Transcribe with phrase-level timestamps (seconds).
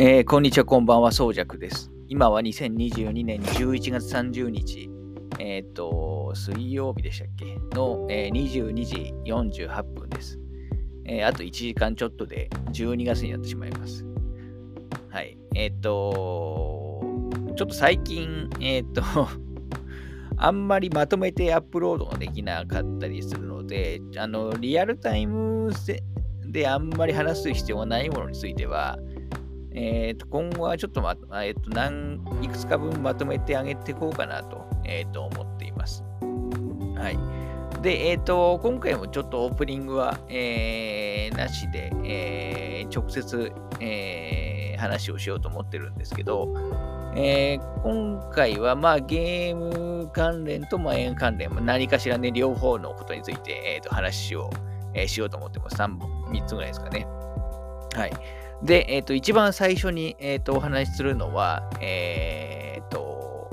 [0.00, 1.90] えー、こんにちは、こんばんは、そうじゃくです。
[2.06, 4.88] 今は2022年11月30日、
[5.40, 7.58] えっ、ー、と、水曜日でしたっけ？
[7.74, 10.38] の、えー、22時48分です、
[11.04, 11.26] えー。
[11.26, 14.06] あと1時間ちょっとで12月になってしまいます。
[15.10, 15.36] はい。
[15.56, 17.00] えっ、と、
[17.56, 19.02] ちょっと最近、えっ、と、
[20.38, 25.72] あんまりまとめてアップロードができなかったりするので、あの、リアルタイム
[26.46, 28.96] であんまり話す必要がないものについては、
[29.80, 36.02] えー、と今後はちょっと,、まえー、と何いくつか分まとめてあげていこうかなと,、えー、と思っています。
[36.96, 37.18] はい。
[37.80, 46.52] で、えっ、ー、と、今回もちょっとオープニングは、えー、なしで、えー、直接、えー、話をしようと思ってるんですけど、
[47.14, 54.50] えー、今回は、まあ、ゲーム関連と、まあ、映画関連、何かしらね、両方のことについて、えー、と話を、
[54.94, 55.76] えー、しようと思ってます。
[55.76, 57.06] 3本、3つぐらいですかね。
[57.94, 58.37] はい。
[58.62, 63.50] で、えっ、ー、と、一番最初に、えっ、ー、と、お話しするのは、えっ、ー、と、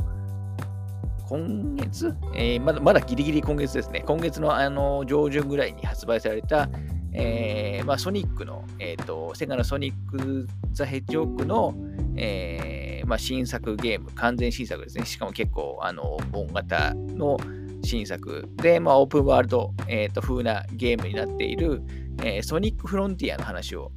[1.29, 4.03] 今月、え、まだまだギリギリ今月ですね。
[4.05, 6.69] 今月のあの上旬ぐらいに発売された、
[7.13, 11.73] えまあ、ソニックの、えっ、と、セガのソニック・ザ・ヘッジホックの、
[12.15, 15.05] えまあ、新作ゲーム、完全新作ですね。
[15.05, 17.37] しかも結構、あの、大型の
[17.83, 21.81] 新作で、まあ、オープンワールド、えー、と風なゲームになっている、
[22.23, 23.91] えー、ソニック・フロンティアの話を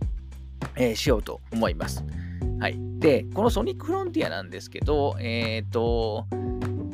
[0.77, 2.05] えー、しようと思います。
[2.61, 2.77] はい。
[2.99, 6.27] で、このソニックフロンティアなんですけど、えっ、ー、と、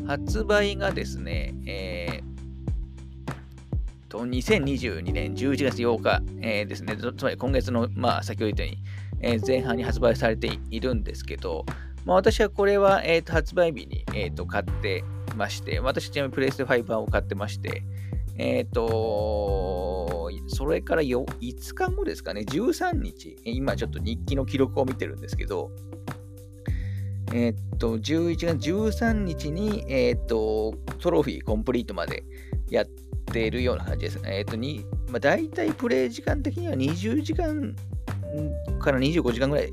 [0.07, 2.35] 発売がですね、えー、
[4.15, 8.83] と、2022年11月8日、えー、ですね、つまり今月の、まあ、先ほど言ったように、
[9.21, 11.67] えー、前半に発売されているんですけど、
[12.05, 15.03] まあ、私はこれは、えーと、発売日に、えーと、買って
[15.37, 17.83] まして、私ちなみにプレイステ5版を買ってまして、
[18.37, 25.71] えっ、ー、と、それから5日後ですかね、13日、今ちょっと日記の記録を見てるんですけど、
[27.33, 32.25] えっ、ー、と、11月13日に、えっ、ー、と、トロフィーコンプリートまで
[32.71, 34.39] やってるような感じですね。
[34.39, 34.85] えっ、と、に
[35.15, 37.75] まあ、大体プレイ時間的には20時間
[38.81, 39.71] から25時間ぐらい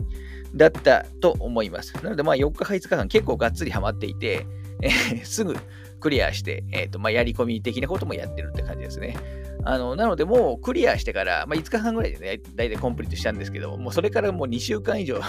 [0.55, 1.93] だったと思います。
[2.03, 4.45] なので、まあ、4日か5日間結構がっつりハマっていて、
[4.81, 5.55] えー、すぐ
[6.01, 9.15] クリアして、え、ー、と、まあ、やり込み的なこともやってるって感じですね。
[9.63, 15.21] あの、なので、もうクリアしてから、まあ、5日半ぐらいでね、だいたいコンプリートしたんですけど、もうそれからもう2週間以上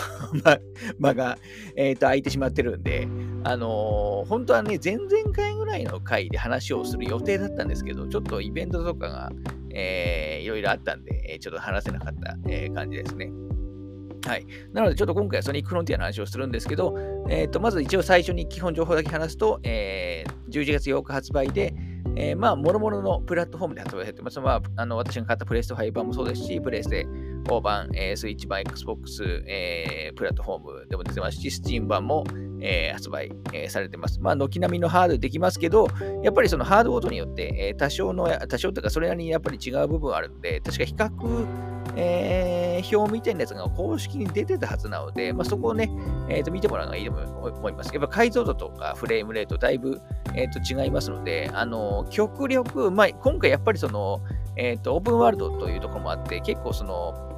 [0.99, 1.39] 間が、
[1.77, 3.07] え、ー、と、空いてしまってるんで、
[3.45, 9.33] あのー、本当はね、前々回ぐらいの回で話をする予定だったんですけど、ちょっとイベントとかが、
[9.75, 13.31] えー、いろいろあったんで、ちょっと話せなかった、えー、感じですね。
[14.27, 14.47] はい。
[14.73, 16.95] なので、ちょっと今回はソニックフロンティアの話をするんですけど、
[17.29, 21.75] えっ、ー、と、まず一応最初に基本情報だけ話すと、えー、11月8日発売で、
[22.15, 24.39] えー、まあ、もろもろのプラットフォームで発売されてます。
[24.41, 27.07] まあ、あの私が買ったプレイステ5版もそうですし、プレイスで
[27.45, 32.25] 4版、えー、スイッチ版、Xbox、えー、プラットフォームでも出てますし、Steam 版も、
[32.61, 34.21] えー、発売、えー、されてます。
[34.21, 35.89] まあ、軒並みのハードできますけど、
[36.23, 41.47] やっぱりそのハードごとによって、えー、多少の、多少というか、それなりにやっぱり違う部分あるので、確か比較、
[41.97, 45.91] えー、表みたいなやつが公式に出てたはずなので、まあ、そこをね、
[46.29, 47.93] えーと、見てもらうのがいいと思います。
[47.93, 50.01] やっぱ解像度とかフレームレートだいぶ、
[50.35, 54.21] えーと、違いますので、あの極力、まあ、今回やっぱりその、
[54.57, 57.32] えーと、オープンワールドというところもあって、結構その、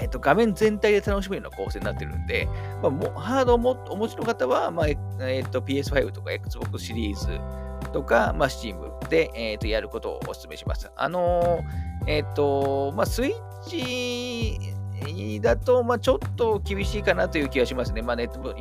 [0.00, 2.48] えっと、画面全体で楽しめるような構成になってるんで、
[2.82, 7.38] まあ、もハードをもお持ちの方は、まあえっと、PS5 とか Xbox シリーズ
[7.92, 10.90] とか、まあ、Steam で、えっと、やることをお勧めします。
[10.96, 18.02] あのー、えっと、まあ、スイッチだと、まあ、ちょっと厳しいかなという気がしますね。
[18.02, 18.54] まあ、ネット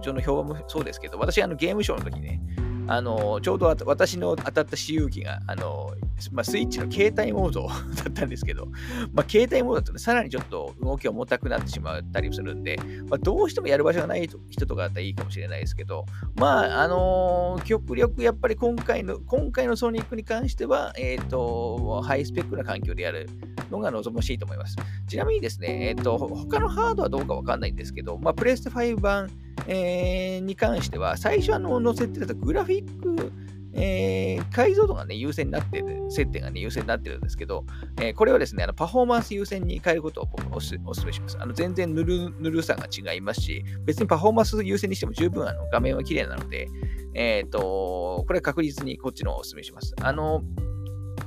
[0.00, 2.40] 上の評判もそうですけど、私、あのゲームショーの時ね、
[2.86, 5.94] あのちょうど私の当たった私有機が、あの
[6.32, 8.66] まあ、スイッチの携帯モード だったんですけど、
[9.12, 12.78] まあ、携帯モードだと、ね、さらにちょっと動きが重たくなってしまったりするんで、
[13.08, 16.06] まあ、どうしてもやる場所がない人とかだったらいいかもしれないですけど、
[16.36, 23.28] まあ、あのー、極力やっぱり今回の、今回のソニックに関しては、えっ、ー、と、ハイスペックな環境でやる
[23.70, 24.76] のが望ましいと思います。
[25.08, 29.30] ちなみにですね、えっ、ー、と、他のハードはどうかわかんないんですけど、まあ、プレステ5版、
[29.66, 33.32] えー、に関しては、最初あの載せてたグラフィック、
[33.76, 37.64] えー、解像度がね、優先になってる、設定がね、優先になってるんですけど、
[38.00, 41.36] えー、これはですね、あのパフォーマンス優先に変えることを僕おすお勧めします。
[41.40, 46.68] あの全然ぬるぬるさが違いますし、別にパフォーマンス優先にしても十分あの画面は綺麗なので、
[47.14, 49.94] えっ、ー、と、これは確実にこっちのをお勧めします。
[50.00, 50.42] あの、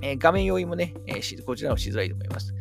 [0.02, 2.54] えー、画面用意もね、えー、こちらのしづらいと思います。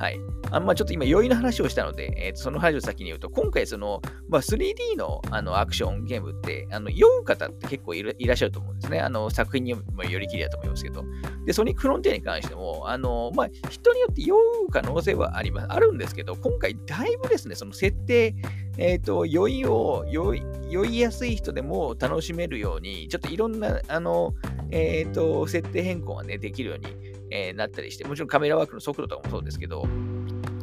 [0.00, 0.18] はい。
[0.50, 4.00] あんまちょっと今、余韻の話をしたので、えー、その話を先に言うと、今回、その、
[4.30, 8.98] まあ、3D のあのアクションゲームって、あの酔う方って結構いらっしゃると思うんですね。
[9.00, 11.04] あの作品にもよりきりだと思いますけど。
[11.44, 15.66] で、ソニックフロンティアに関しても、あの、まあ、人によって酔う可能性はあります。
[15.68, 18.34] あるんですけど、今回、だいぶですね、その設定、
[18.78, 24.32] えっ、ー、と、酔いを酔い、酔いやすい人でも楽しめるように、ちょっといろんな、あの、
[24.70, 29.86] えっ、ー、と、設定変更がね、できるように、えー、なったりして、もちろんカメラワークの速度とかもそうですけど、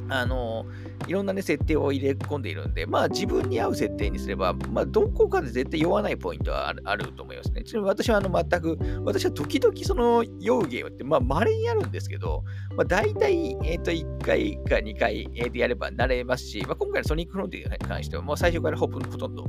[0.10, 0.66] あの、
[1.08, 7.64] いろんなね、設定を入れ込んでいるんで、まあ自分に合う設定にすれば、まあどこかで絶対酔わないポイントはあると思いますね。
[7.64, 12.44] ちなみに私はあの全く、私は時々その酔うゲームって、まあ稀にあるんですけど、
[12.76, 19.46] まあ大体、え、ー、と1回か2回でやれば慣れますし、まあ今回のソニックフロンティアに関しては、もう最初からほとんど、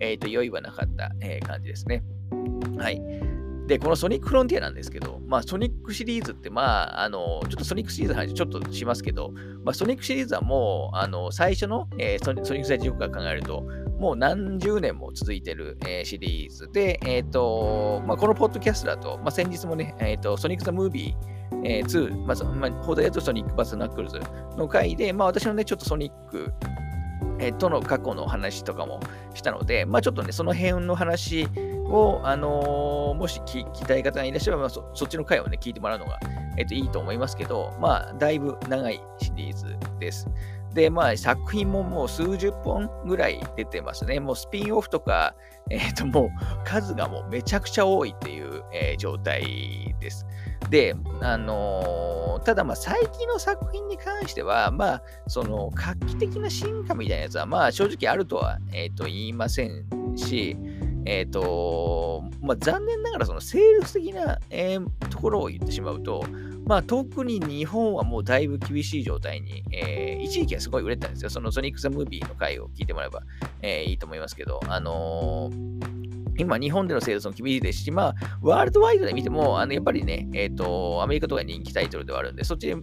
[0.00, 2.02] え、ー、と酔いはなかった、えー、感じですね。
[2.78, 3.37] はい。
[3.68, 9.30] で、このソニックフロンティアなんですけど、まあ、ソニックシリーズって、まあ、あの、ちょっとソニックシリーズの話ちょっとしますけど、
[9.62, 13.62] まあ、ソニックシリーズはもう、あの、最初の、えー、ソニック世代時刻から考えると、
[13.98, 24.18] もう何十年も続いてる、えー、シリーズで、えっ、ー、と、まあ、このポッドキャストだと、まあ、先日もね、えっ、と、ソニック・ザ・ムービー、えー、2、まず、まあ、放題だとソニック・バス・ナックルズ
[24.56, 26.50] の回で、まあ、私のね、ちょっとソニック、
[27.38, 29.00] えー、との過去の話とかも
[29.34, 31.48] したので、まあ、ちょっとね、その辺の話
[31.86, 36.18] を、あのー、もし聞きたい方がいらっしゃれば、まあ、そそっちの回をね、聞いてもらうのが、
[36.56, 40.28] えっ、ー、と、いいと思いますけど、まあ、だいぶ長いシリーズです。
[40.74, 44.20] で、まあ、作品ももう数十本ぐらい出てますね。
[44.20, 45.34] もうスピンオフとか、
[45.70, 46.30] えっ、ー、と、もう
[46.64, 50.26] 数がもうめちゃくちゃ多いっていう、えー、状態です。
[50.70, 59.84] で、あのー、ただまあ最近の作品に関しては、まあ、その画期的な進化みたいなやつは、まあ正直あるとは、えー、と言いません
[60.16, 60.56] し、
[61.04, 66.22] えっ、ー、と、まあ、残念ながらそのセールス的な、えー、ところを言ってしまうと、
[66.66, 71.30] まあ、特に日本はもうだいぶ厳しい状態に、えー、一時期はすごい売れたんですよ。
[71.30, 73.22] そのソニック・ザ・ムービーの回を聞いてもらえば、
[73.62, 82.76] えー、いいと思いますけど、あのー今、日本でのセールスも厳しいですし、まあ、ワールドワイドで見ても、あのやっぱりね、えっ、ー、と、アメリカとか人気タイトルではあるんで、そっちで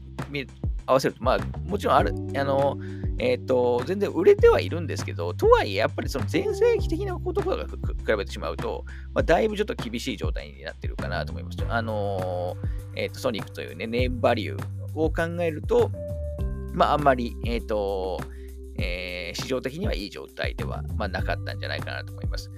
[0.86, 2.78] 合わせると、まあ、もちろんある、あの、
[3.18, 11.58] えっ、ー、と、全然売れてはいるんですけど、とはいえ、やっぱりその全盛期的な言葉が比べてしまうと、まあ、だいぶちょっと厳しい状態になってるかなと思います。
[11.68, 12.58] あの、
[12.96, 14.60] えっ、ー、と、ソニックというね、ネームバリュー
[14.96, 15.92] を考えると、
[16.74, 18.20] まあ、あんまり、えっ、と、
[18.78, 22.52] えー、市場的にはいい状態では、まあ、なかったんじゃないかなと思います。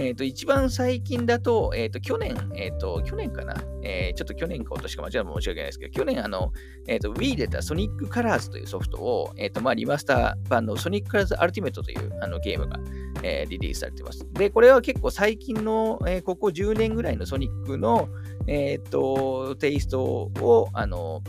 [0.00, 6.52] えっ、ー、と、一番最近だと、えっ、ー、と、去年、えっ、ー、と、去年かな、え、ちょっと去年か今年か間違え申し訳ないですけど、去年、あの、
[6.86, 12.78] えっ、と、Wii 出たソニックカラーズというソフトを、えっ、と、まあ、リマスター版のソニックカラーズアルティメットというあのゲームが、
[13.22, 14.26] えリリースされています。
[14.32, 18.08] で、これは結構最近の、えここ10年ぐらいのソニックの、
[18.46, 21.22] えっ、と、テイストを、あの、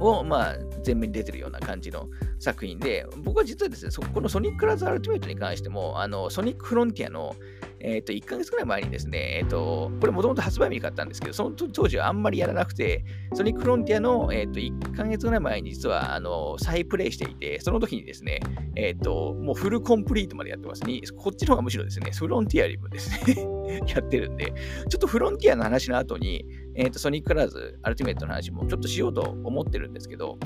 [0.00, 0.56] を、まあ、
[0.88, 2.08] 前面に出てるような感じの
[2.38, 7.34] 作品で、僕は実はですね、そこのソニックカラーズアルティメイトに関しても、あのソニックフロンティアの、
[7.80, 13.04] え、ー、と、1ヶ月くらい前にですね、え、ー、と、これもともと発売日に買ったんですけど、その当時はあんまりやらなくて、
[13.34, 18.40] ソニックフロンティアの、え、ー、と、1ヶ月ぐらい前に実は、あの、再プレイしていて、その時にですね、
[18.74, 21.00] えっ、と、もうフルコンプリートまでやってますね。
[21.16, 23.36] こっちの方がむしろですね、フロンティアよりもですね
[23.86, 24.52] やってるんで、
[24.88, 26.44] ちょっとフロンティアの話の後に、
[26.74, 30.38] えっ、と、ソニックラズアルティメイトの話もちょっとしようと思ってるんですけど、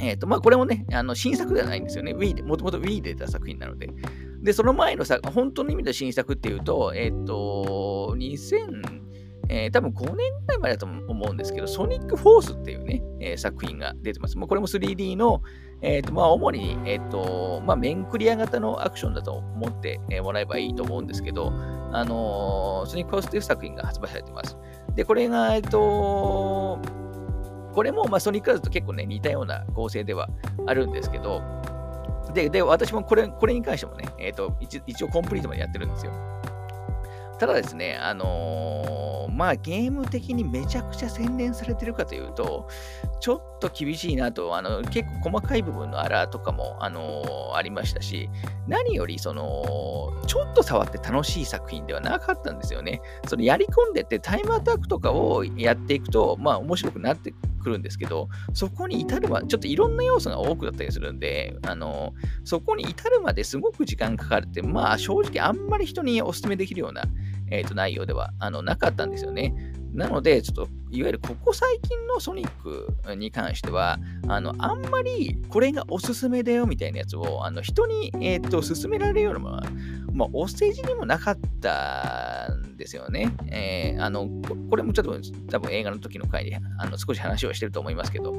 [0.00, 2.14] えっ、ー、と、まあ、これもね、あの新作ではないんですよね。
[2.14, 3.88] Wii で、もともと Wii で出た作品なので。
[4.42, 9.00] で、その前のさ、本当の意味で新作っていうと、えっ、ー、と、2000、
[9.50, 10.16] えー、多分5年
[10.46, 14.38] ぐらい前だと思うんですけど、ソニックフォースっていうね、えー、作品が出てます。
[14.38, 15.42] もうこれも 3D の、
[15.82, 21.52] え、ー、と、まあ、主に、えっ、と、まあ、面クリア型のアクションだと思ってもらえばいいと思うんですけど、
[21.92, 24.56] あのソニックフォースという作品が発売されてます。
[24.94, 26.78] で、これが、えっ、と、
[27.72, 30.28] これも、まあ、ソニックラズと結構ね、似たような構成では
[30.66, 31.42] あるんですけど、
[32.32, 36.12] で、で私もこれこれに関してもね、えっ、ー、と一、一応コンプリートまでやってるんですよ。
[37.38, 42.68] ただですね、あのー、まあゲーム的にめちゃくちゃ洗練されてるかというと、
[43.20, 47.22] ちょっと厳しいなと、あの結構細かい部分のアラーとかも、あの、
[47.54, 48.28] ありましたし、
[48.68, 53.00] 何よりその、ちょっと触って楽しい作品ではなかったんですよね。
[53.26, 62.12] そのやり込んでってタイムアタックとかをやっていくと、まあ面白くなってくるんですけど、そこに至るまで、ちょっといろんな要素が多くだったりするんで、あの、
[62.44, 67.04] そこに至るまですごく時間かかるって、まあ正直あんまり人にお勧めできるような、
[67.50, 69.54] えー、と内容ではあのなかったんですよね。
[69.92, 79.62] なので、ちょっと、いわゆるここ最近のソニックに関しては、あの、あんまりこれがおすすめだよみたいなやつを、あの、人に、えっ、ー、と、勧められるようなものは、
[80.12, 83.32] まあ、お世辞にもなかったんですよね。
[83.48, 84.28] えー、あの、
[84.68, 88.32] これもちょっと多分映画の時の回であの少し話をしてると思いますけど、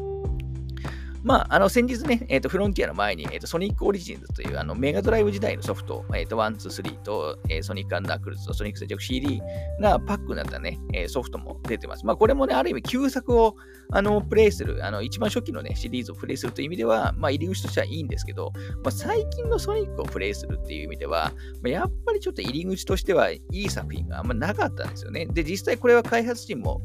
[1.24, 9.42] まあ、あの先日ね、えーと、フロンティアの前に、えーと、ソニックオリジンズというあのメガドライブ時代のソフト、えーと、1、2、3と、えー、ソニックアンドナックルズとソニック接触 CD
[9.80, 12.06] がパックになったね、えー、ソフトも出てます。
[12.06, 13.56] まあ、これもね、ある意味旧作を
[13.92, 18.52] あのプレイする、あの一番初期のね、シリーズをプレイするという意味では、まあ、入り口としてはいいんですけど、
[18.84, 25.28] まあ、最近のソニックをプレイするっていう意味では、まあ、やっぱりちょっと入り口としてはいい作品があんまなかったんですよね。
[25.28, 26.82] で、実際これは開発陣も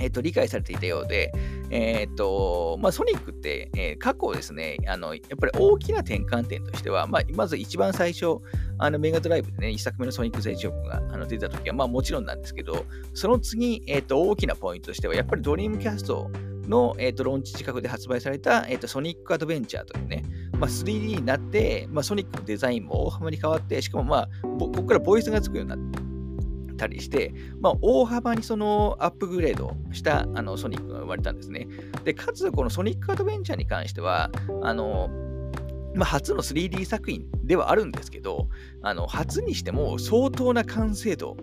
[0.00, 1.32] えっと、理解されていたようで、
[1.70, 8.38] えっ、と、まあ、ソニックって、えー、過去ですね、あの、やっぱり大きな転換点としては、まあ、まず一番最初、
[8.78, 16.30] あの、メガドライブでね、一作目のソニック全ショップがあの出た時は、まあ、もちろんなんですけど、その次、えっ、と、大きなポイントとしては、やっぱりドリームキャスト
[16.70, 24.28] の、えーと、ローンチ近くで発売された、えーと、ソニックアドベンチャーというね、まあ、3D になって、まあ、ソニックのデザインも大幅に変わって、しかもまあ、
[24.58, 26.09] ここからボイスがつくようになって、
[26.80, 31.68] たりして、まあ、大幅にそのアップグレードしたあのソニックが生まれたんですね。
[32.04, 34.30] で、かつ、このソニックアドベンチャーに関しては、
[34.62, 35.10] あの、
[35.94, 38.48] まあ、初の 3D 作品ではあるんですけど、
[38.82, 41.36] あの初にしても相当な完成度、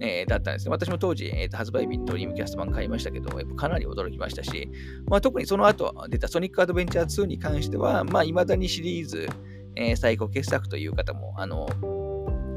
[0.00, 0.70] えー、だったんですね。
[0.70, 4.70] 私も当時、えー、と発売日にドリームキャスト版買いましたけど、やっぱかなり驚きましたし、
[5.06, 9.26] まあ、特にその後出たソニックアドベンチャー2に関しては、まあ、未だにシリーズ、
[9.76, 11.66] えー、最高傑作という方も、あの、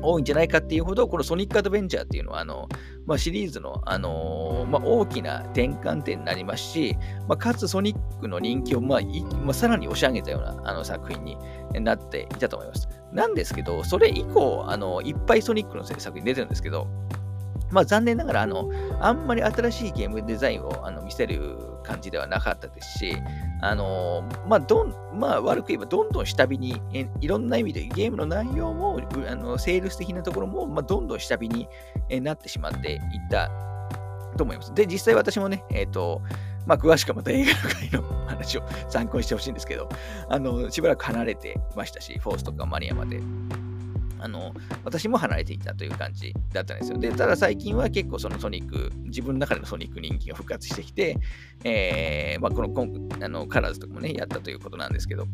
[0.08, 2.70] 多いんじゃないかっていうほど、このソニックアドベンチャーっていうのは、あの、
[3.06, 6.98] まあ、シリーズの、あの、まあ、大きな転換点になりますし、
[7.28, 9.00] まあ、かつソニックの人気を、まあ
[9.44, 11.38] まあ、さらに押し上げたようなあの作品に
[11.82, 12.88] なっていたと思います。
[13.12, 16.88] なんですけど、それ以降、あのいっぱいソニックの作品出てるんですけど、
[17.72, 23.18] まあ、残念ながら、あの、あんまり新しいゲームデザインをあの見せる感じではなかったですし、
[23.62, 31.68] あのまあ、どん、まあ、悪く言えばどんどん下火に、えいろんな意味でゲームの内容も、あのセールス的なところも、まあ、どんどん下火に
[32.22, 33.00] なってしまっていっ
[33.32, 33.50] た
[34.38, 34.74] と思います。
[34.74, 36.22] で、実際私もね、えっ、ー、と、
[36.68, 39.90] まあ、詳しくはまた映画の会の話を参考にしてほしいんですけど、
[40.30, 43.22] あの、しばらく離れてましたし、フォースとかマニアまで。
[44.20, 46.98] あの、私も離れていたという感じだったんですよ。
[46.98, 51.18] で、ただ最近は結構そのソニック、自分の中でのソニック人気が復活してきて、
[51.64, 55.28] えー、まあ、このあのカラーズとかもね、やったということなんですけど、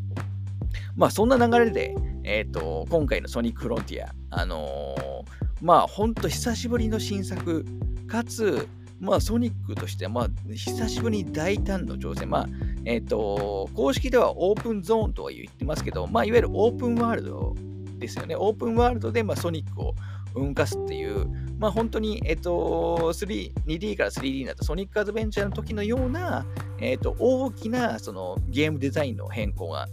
[0.96, 5.24] まあ、そんな流れで、えっ、ー、と、今回のソニックフロンティア、あのー、
[5.62, 7.66] まあ、ほんと久しぶりの新作、
[8.08, 8.68] かつ、
[9.00, 12.30] まあ、ソニックとしては、まあ、久しぶりに大胆の挑戦。
[12.30, 12.48] まあ、
[12.86, 17.56] えっ、と、公式ではオープンゾーンとは言ってますけど、まあ、いわゆるオープンワールド
[18.03, 18.36] ですよね。
[18.38, 19.95] オープンワールドで、まあ、ソニックを
[20.36, 26.45] 動かすっていう、まあ、本当に、えっと、3 2D から 3D になったソニックアドベンチャーの時のような、
[26.79, 29.88] えっと、大きなそのゲームデザインの変更が、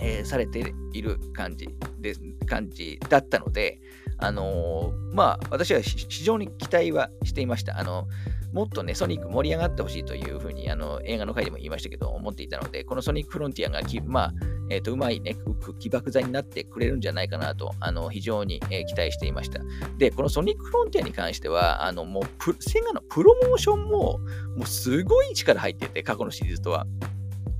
[0.00, 1.68] えー、されている感じ
[2.00, 2.14] で
[2.46, 3.80] 感じだったので、
[4.18, 7.78] あのー、まあ、私は非常に期待はしていました。
[7.78, 8.06] あの
[8.52, 14.32] もっとね、ソニック盛り上がってほしいというふうにあの映画の回でも言いましたけど、思っていたので、このソニックフロンティアがまあ、
[14.70, 15.36] えーと、うまいね、
[15.78, 19.60] 起爆剤になってくれるんじゃないかなと、あの非常に、えー、期待していました。
[19.98, 22.24] で、このソニックフロンティアに関しては、あのもう
[22.60, 24.18] セガのプロモーションも、
[24.56, 26.86] もうすごい力入ってて、過去のシリーズとは。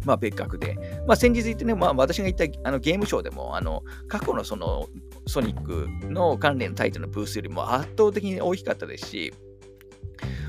[0.04, 0.76] まあ、別格で。
[1.06, 4.86] まあ、先日言ってね、まあ、私が言ったあのゲームショーでも、あの過去のその
[5.28, 9.34] ソニックの関連のタイトルのブースよりも圧倒的に大きかったですし、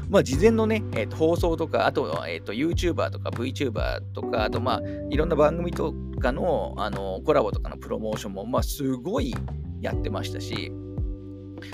[0.09, 9.35] まあ、事前のね、えー、と放送とか、あと,、えー、と YouTuber とか VTuber とか、あとまあいろんな番組とかのあのコラボとかのプロモーションも、まあ、すごい
[9.81, 10.71] やってましたし、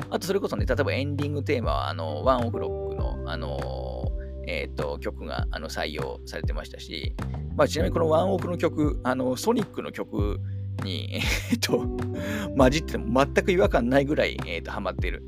[0.10, 4.12] あとそれこそね、例えばエンディングテーマは、あの、ワンオクロックの、あの
[4.48, 7.16] えーと、曲があの採用されてましたし、
[7.56, 10.40] まあ、ちなみにこのワンオクの曲、あのソニックの曲
[10.84, 11.86] に、えっ、と、
[12.58, 15.24] 混じっても全く違和感ないぐらい、えーと、ハマってる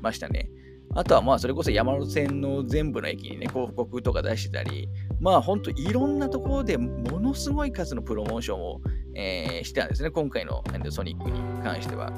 [0.00, 0.50] ましたね。
[0.94, 4.88] あとはまあそれこそ山手線の全部の駅にね、広告とか出してたり、
[5.20, 8.80] まあ本当いろんなところでものすごい数のプロモーションを、
[9.14, 12.10] えー、してたんですね、今回のソニックに関しては。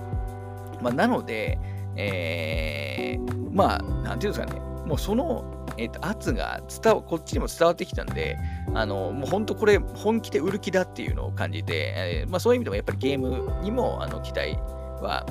[0.83, 1.59] まあ、なので、
[1.97, 8.37] えー、まあ、なんていうんですかね、もうその、えー、と圧が伝わこっちにも伝わってきたんで、
[8.75, 14.57] あのもう本当これ本気で売る気だっていうのを感じて、えー、まあ、そういう意味でもやっぱりゲームにもあの期待
[15.03, 15.25] は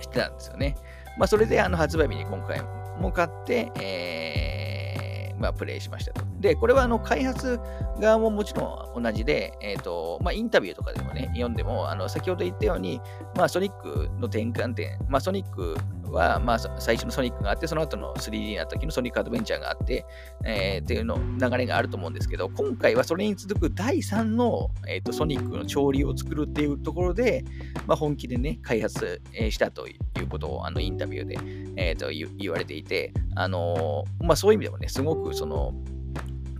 [0.00, 0.76] してたんですよね。
[1.18, 2.62] まあ、それであの発売日に今回
[2.98, 6.24] も買って、えー、まあ、プレイしましたと。
[6.40, 7.60] で、これはあの開発
[8.00, 13.00] 側ももちろん同じで、えーとまあ、インタビューとかでもね、読んでも、あの先ほど言ったように、
[13.36, 15.76] まあ、ソニックの転換点、まあ、ソニック
[16.12, 20.04] は、まあ、最初のソニックがあって、その後の 3D になった時のソニックアドベンチャーがあって、
[20.44, 27.44] えー、っていうの流れがあると思うんですけど、今回はそれに続く第3の、えーと、ソニックの調理を作るっていうところで、
[27.86, 31.38] まあ、本気でね、開発、したということをあのインタビューで、
[31.76, 35.74] えーと、言われていて、あのー、まあ、そういう意味でもね、すごくその、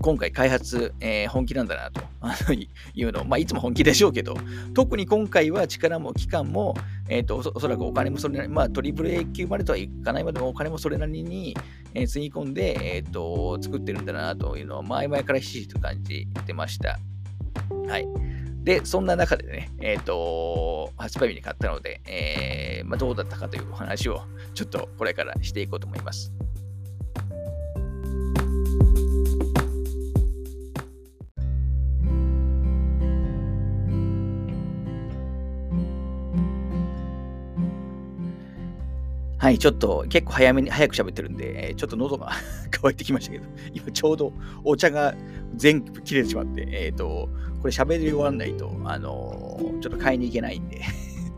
[0.02, 2.02] 今回開発、えー、本気なんだなと
[2.52, 4.34] いうの、まあ、いつも本気でしょうけど、
[4.74, 6.74] 特に今回は力も期間も、
[7.12, 11.54] えーと、おそらくお金もそれなりに、まあ、AAA 級までとはいかないまでもお金もそれなりに、
[11.92, 16.98] えー、つぎ込んで、えーと、作ってるんだなというのを前々からひしひしと感じてました。
[17.86, 18.08] はい。
[18.64, 24.22] で、そんな中でね、えっ、ー、と、発売日に買ったので、えー、まあ、どうだったかというお話を
[24.54, 26.32] ちょっとこれからしていこうと思います。
[39.42, 42.30] はい、ちょっと結構早めに、早く喋ってるんで、ちょっと喉が
[42.70, 44.32] 乾いてきましたけど、今ちょうど
[44.62, 45.16] お茶が
[45.56, 47.28] 全部切れてしまって、えっ、ー、と、
[47.60, 50.82] これ喋り終わらないと、あのー、ちょっと買いに行けないんで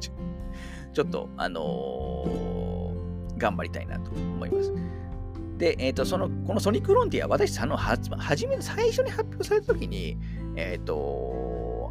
[0.92, 4.70] ちょっと、あのー、頑張りたいなと思います。
[5.56, 10.18] で、えっ、と、その、このソニックロンティア、私、あの、はじめ、最初に発表されたときに、
[10.56, 11.33] えっ、と、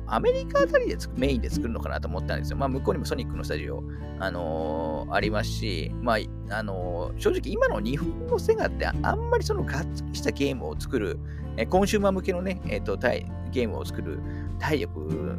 [0.08, 2.58] アメリカあたりでメインで作るのかなと思ったんですよ。
[2.58, 3.84] まあ、向こうにもソニックのスタジオ、
[4.20, 6.18] あのー、ありますし、ま
[6.50, 11.20] あ、あのー、正直今の日本のセガってあんまりそのがっつりしたゲームを作る、
[11.58, 12.98] えコンシューマー向けのね、えっ、ー、と、
[13.54, 14.20] ゲームを作る
[14.60, 15.38] 体力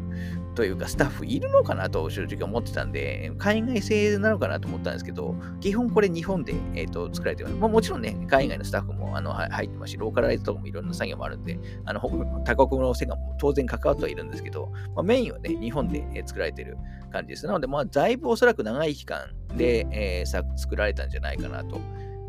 [0.55, 7.57] というかスタッフいるのかなと正直思ってたんで、海外製なのかなと思ったんですけど、基本これ日本で、えーと、作られてます。
[7.57, 12.01] まあ、もちろんね、海外のスタッフもあの入ってますし、ローカライズとかもいろんな作業もあるんで、あの
[12.45, 16.77] 他国の世界も当然関わってはいるんですけど、まあ、メインはね、日本で作られてる
[17.11, 17.47] 感じです。
[17.47, 21.81] なので、まあ、だいぶおそらく長い期間で、えー、作られたんじゃないかなと,、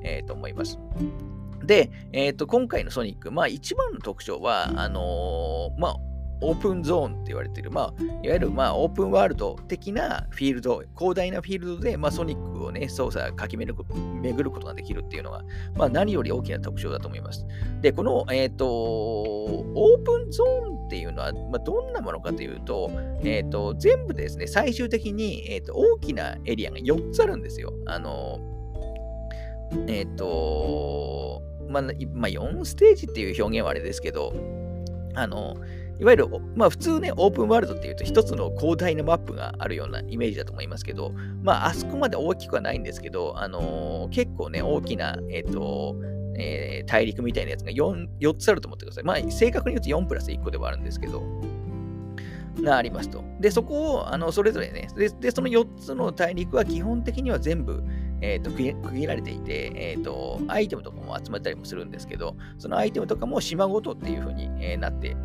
[0.04, 0.80] えー、と思います。
[1.66, 5.96] で、えーと、今回のソニック、まあ、一番の特徴は、あのー、まあ、
[6.42, 13.74] オープンゾーンって言われている、まあ、いわゆる、まあ、オープンワールド的なフィールド、広大なフィールドで、まあ、ソニックをね、操作、駆け巡
[14.44, 15.44] ることができるっていうのが、
[15.76, 17.46] まあ、何より大きな特徴だと思います。
[17.82, 22.92] で、この、えっ、ー、と、オープンゾーンっていうのは、まあ、どんなものかというと、
[23.24, 27.74] えっ、ー、と、全部ですね、最終的に、え、ー、と、大きなエリアが4つあるんですよ。
[27.86, 28.40] あの、
[29.88, 31.94] えっ、と、まあ、まあ、
[32.30, 34.34] 4ステージっていう表現はあれですけど、
[35.16, 35.56] あの、
[36.00, 41.12] いわゆる、まあ普通ね、オープンワールドっていうと一つの広大なマップがあるようなイメージだと思いますけど、
[41.42, 45.96] まああそこまで大きくはないんですけど、あのー、結構ね、大きな、えっ、ー、と、
[46.38, 49.04] えー、大陸みたいなやつが 4, 4つあると思ってください。
[49.06, 51.24] まあ正確に言うと4プラス1個ではあるんですけど、
[52.62, 53.24] がありますと。
[53.40, 57.84] で、そこを、あの、それぞれね、で、でその4つの大陸は基本的には全部、
[58.26, 65.16] えーと、区切られていて、えーと、アイテムとかも集まったりもするんですけど、そのアイテムとかも島ごとっていう風に、え、なって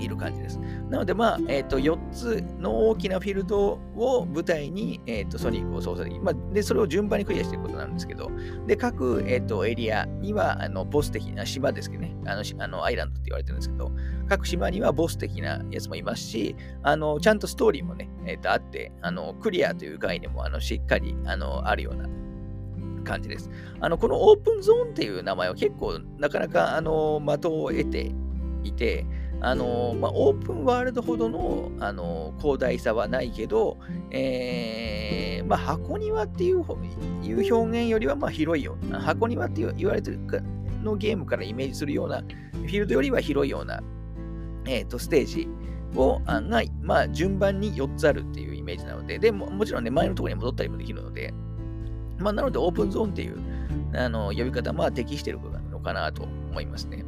[0.00, 0.58] いる感じです。
[0.90, 6.22] なので、まあ、え、ー、と、4つの大きなフィールドを舞台に、え、ー、と、ソニックを操作できる。
[6.22, 8.30] まあ、で、それを順番にクリアしていくことなんですけど、
[8.66, 13.92] で、各、え、ー、と、エリアには、あの、ボス的な島ですけどね、あの、あのアイランドって言われてるんですけど、
[14.28, 22.08] 各島にはボス的なやつもいますし、あの、ちゃんとストーリーもね、えっ、と、あって、あの、クリアという概念も、あの、しっかり、あの、あるような
[23.04, 23.50] 感じです。
[23.80, 28.12] あの、このオープンゾーンっていう名前は結構、なかなか、あの、的を得て
[28.64, 29.06] いて、
[29.46, 33.76] あのまあ、オープンワールドほどの、あの広大さはないけど、
[34.10, 36.64] えーまあ、箱庭っていう
[37.22, 40.20] いう表現よりはまあ広いような、箱庭って言われてる
[40.82, 43.82] のゲームからイメージするような、フィールドよりは広いような、
[44.64, 45.46] えーと、ステージ
[45.94, 51.34] をが、まあ、順番に4つあるっていうイメージなので、でももちろんね、前のところに戻ったりもできるので、
[52.18, 53.38] まあ、なのでオープンゾーンっていう
[53.94, 57.04] あの呼び方は適しているのかなと思いますね。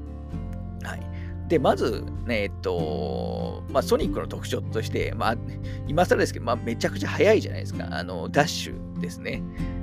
[0.83, 1.15] はい。
[1.48, 5.37] で、まず、ね、えっと、まあ、ソニックの特徴として、まあ、
[5.87, 7.87] 今更ですけど、まあ、めちゃくちゃ速いじゃないですか。
[7.90, 9.42] あの、ダッシュですね。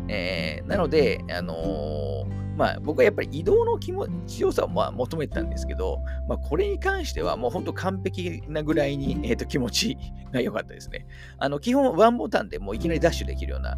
[0.09, 9.97] えー、なので、あのー、まあ、僕はやっぱり移動の気持ちよさをまあ求めてたんですけど、まあ、これに関してはもう本当完璧なぐらいに、えー、と気持ち
[10.31, 11.07] が良かったですね。
[11.39, 13.77] あの基本ワンボタンでもういきなりダッシュできるような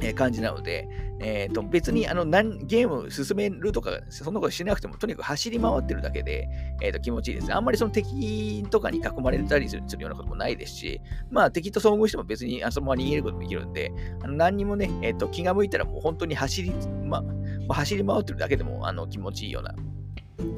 [0.00, 0.88] え感じなので、
[1.20, 6.48] えーと、別にあのゲーム進めるとか、そんなことしなくても、とにかく走り回ってるだけで、
[6.80, 7.54] えーと、気持ちいいです。
[7.54, 11.00] あんまりその敵とかに囲まれたりするようなこともないですし、
[11.30, 16.72] まあ敵と遭遇しても別にあそのまま逃げることもできるんで、あの何にもね、えーと、気が向いたらもう本当に走り、
[17.04, 17.22] ま
[17.68, 19.74] あ、走り回ってるだけでもあの気持ちいいような、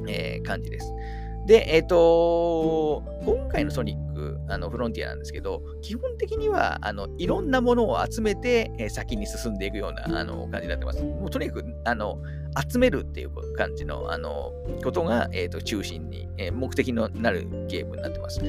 [0.09, 0.93] えー、感じです。
[1.47, 11.03] で、えっ、ー、と、今回のソニック、あの、フロンティアなんですけど、基本的には、あの、いろんなものを集めて、えー、先に進んでいくような、あの、感じになってます。
[11.03, 12.19] もうとにかく、あの、
[12.71, 14.53] 集めるっていう感じの、あの、
[14.83, 18.41] ことが、え、ー、と、中心に、え目的のなるゲームになってます。
[18.41, 18.49] 例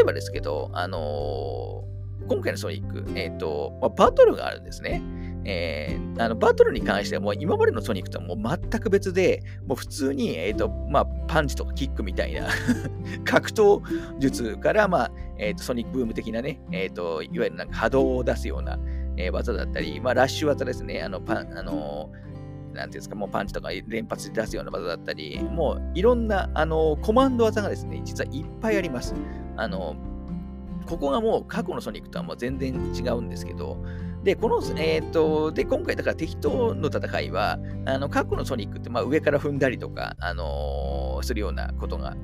[0.00, 1.84] えばですけど、あの
[2.28, 5.02] 今回のソニック、えっ、と、まあバトルがあるんですね。
[5.44, 12.48] えー、あのバトルに関してはもう今までのソニックとはもう全く別で、もう普通に、えーとまあ、パンチとかキックみたいな
[13.24, 13.82] 格闘
[14.18, 18.78] 術から、まあえーと、ソニックブーム的なね、えーと、いわゆるなんか波動を出すような、
[19.16, 22.10] えー、技だったり、まあ、ラッシュ技ですね、あのパン、あの
[22.72, 29.14] なんていうんですか、もうパンチとか連発で出すような技だったり、もういろんな、あの、コマンド技がですね、実はいっぱいあります。
[29.56, 29.96] あの、
[30.86, 33.76] ここがもう過去のソニックとはもう全然違うんですけど、
[34.24, 42.16] で、この、えっ、ー、と、で、今回だから敵との戦いは、あの、過去のソニックって、まあ、上から踏んだりとか、あのー、するようなことが、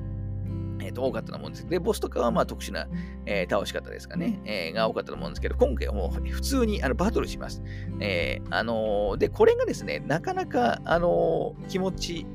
[0.81, 2.87] えー、と多かったと思うんですで、ボスとかはまあ特殊な、
[3.25, 7.61] えー、倒し方ですかね、えー、が多かったと思うんですけど、今回はもう普通にあのバトルします。
[7.99, 12.25] えー、あのー、で、これがですね、なかなか、あのー、気持ち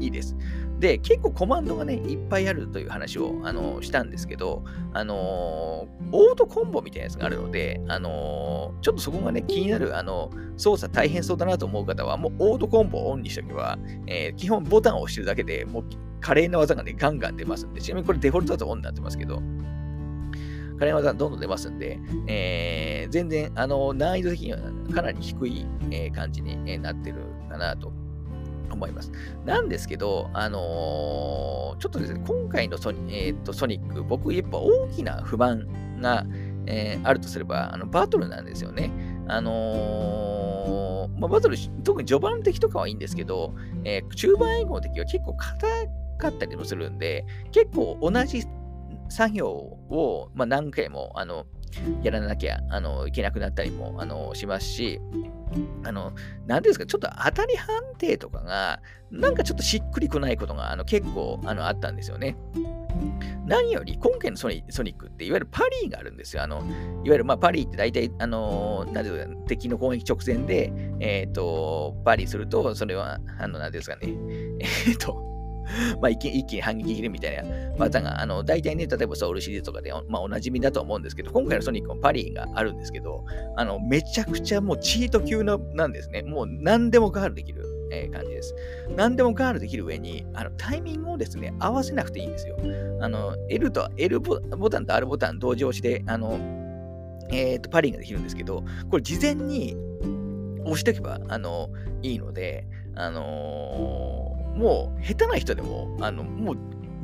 [0.00, 0.36] いいです。
[0.80, 4.64] で、結構コマンドがね、いっぱいあるという話を、あのしたんですけど、
[4.94, 15.84] あの、オートコンボみたいなやつがあるので、あの、ちょっとそこがね、気になる、あの、操作大変そうだなと思う方は、もうオートコンボをオンにしておけば、えー、基本ボタンを押してるだけでもう
[16.20, 19.42] 華麗な技がね、ガンガン出ますんで、ちなみにこれデフォルトだとオンになってますけど、
[20.78, 24.58] 華麗な技どんどん出ますんで、えー、全然、あの、難易度的には
[24.94, 27.16] かなり低い、えー、感じになってる
[27.50, 27.92] かなと
[28.74, 29.12] 思います。
[29.44, 36.24] なんですけど、あのー、ちょっとですね、今回のソニ,、えーと、ソニック、僕、やっぱ大きな不満が、
[36.66, 38.90] えー、あるとすれば、あのバトルなんですよね。
[39.28, 43.54] あのー、まあ、バトル、特に序盤の敵とかはいいんですけど、
[43.84, 45.66] えー、中盤以降の敵は結構硬
[46.18, 48.44] かったりもするんで、結構同じ
[49.08, 51.46] 作業を、まあ、何回も、あの、
[52.02, 55.00] やらなきゃあのいけなくなったりもあのしますし、
[55.84, 56.12] あの、
[56.46, 62.36] 何ですか、ちょっと当たり判定とかが、なんかちょっとしっくりこないことがあの結構あのあったんですよね。
[63.46, 66.44] 何より今回のソニックっていわゆるパリーがあるんですよ。
[66.44, 74.02] あのいわゆるまあパリーって大体、あのなんていうか敵の攻撃直前で、えっ、ー、と、パリーすると、それは、あの、何ですかね、
[74.60, 75.29] えっ、ー、と、
[76.00, 77.44] まあ一気一気に反撃できるみたいな
[77.78, 83.24] 技が、あの、大体ね、例えばソウルシリーズとかで、まあおなじみだと思うんですけど、今回のソニックもパリーがあるんですけど、
[83.56, 86.22] あの、めちゃくちゃもうチート級のなんですね。
[86.22, 87.64] もう何でもガールできる。
[87.92, 88.54] えー、感じです。
[88.96, 92.56] 何でもガールできる上に、あのタイミングをですね、合わせなくていいんですよ。
[93.00, 94.38] あの、L と L ボ
[94.70, 96.38] タンと R ボタン同時押しで、あの、
[97.30, 99.76] えっ、ー、と、パリーができるんですけど、これ事前に
[100.64, 101.68] 押しておけば、あの、
[102.02, 104.29] いいので、あのー
[104.60, 106.58] もう下手な人でも、あの、もう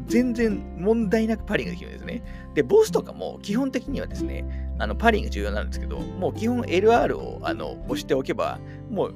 [0.07, 2.23] 全然問題なくパリングできるんですね。
[2.55, 4.45] で、ボスとかも基本的にはですね、
[4.79, 8.59] あのパリング重要なんですけど、もう基本 LR をあの押しておけば、
[8.91, 9.15] もう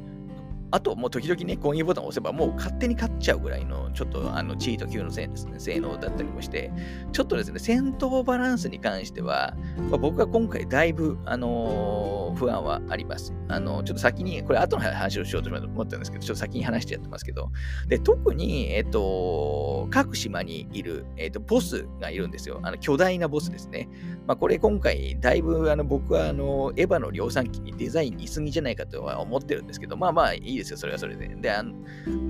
[0.73, 6.73] あと、もう時々ね、攻撃ボタンを押せば、もう勝手に勝っちゃうぐらいの、ちょっとあのチート級の性ですね、性能だったりもして、
[7.13, 9.55] ちょっとですね、戦闘バランスに関しては、
[9.91, 13.35] まあ、僕は今回だいぶ、あのー、不安はあります。
[13.49, 17.51] あのー、ちょっと先に、これ後の話をしようと思ったんですけど、ちょっと先に話してやってますけど、
[17.89, 22.61] で、特に、えっ、と、各島にいる、えっ、と、ボスがいるんですよ。
[22.63, 23.89] あの、巨大なボスですね。
[24.31, 31.27] まあ、これ今回、だいぶ、あの、僕は、あの、エヴァの量産機にデザインに過ぎじゃないかとは思ってるんですけど、まあまあいいですよ、それはそれで。
[31.27, 31.75] で、あの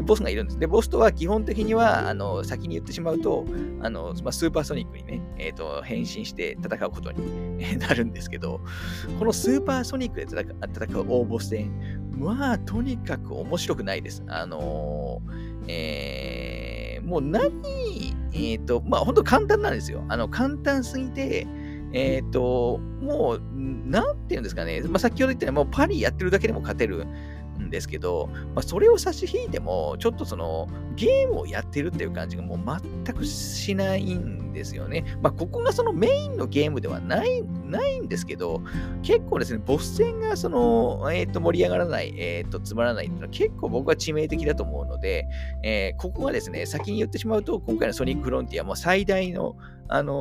[0.05, 0.59] ボスがいるんです。
[0.59, 3.45] で、ボスとは基本的には、あの、先に言ってしまうと、
[3.83, 8.63] あの、まあ、スーパーソニックにね、え、ー、と、変身して戦うことに なるんですけど、
[9.19, 11.71] このスーパーソニックで戦う大ボス戦、
[12.19, 14.25] まあ、とにかく面白くないです。
[14.27, 15.21] あの
[15.69, 17.51] えー、もう何、
[18.33, 20.05] えっ、ー、と、まあ、本当簡単なんですよ。
[20.09, 21.47] あの、簡単すぎて、
[21.93, 27.07] えっ、ー、と、もう、なんていうんですかね、まあ、先ほど言ったように、もうパリやってるだけでも勝てる
[27.59, 35.05] んですけど、まあ、それを差し引いても、ちょっとそのゲームをやってるっていう感じがもう全くしないんですよね。
[35.23, 38.63] まあ、ここがそのメインのゲームではないないんですけど、
[39.03, 45.27] 結構ですね、ボス戦がその、えー、と盛り上がらない、えー、とつまらないっていうのは結構僕は致命的だと思うので、
[45.63, 49.57] えー、ここがですね、先に言ってしまうと、今回のソニックフロンティアも最大の
[49.93, 50.13] あの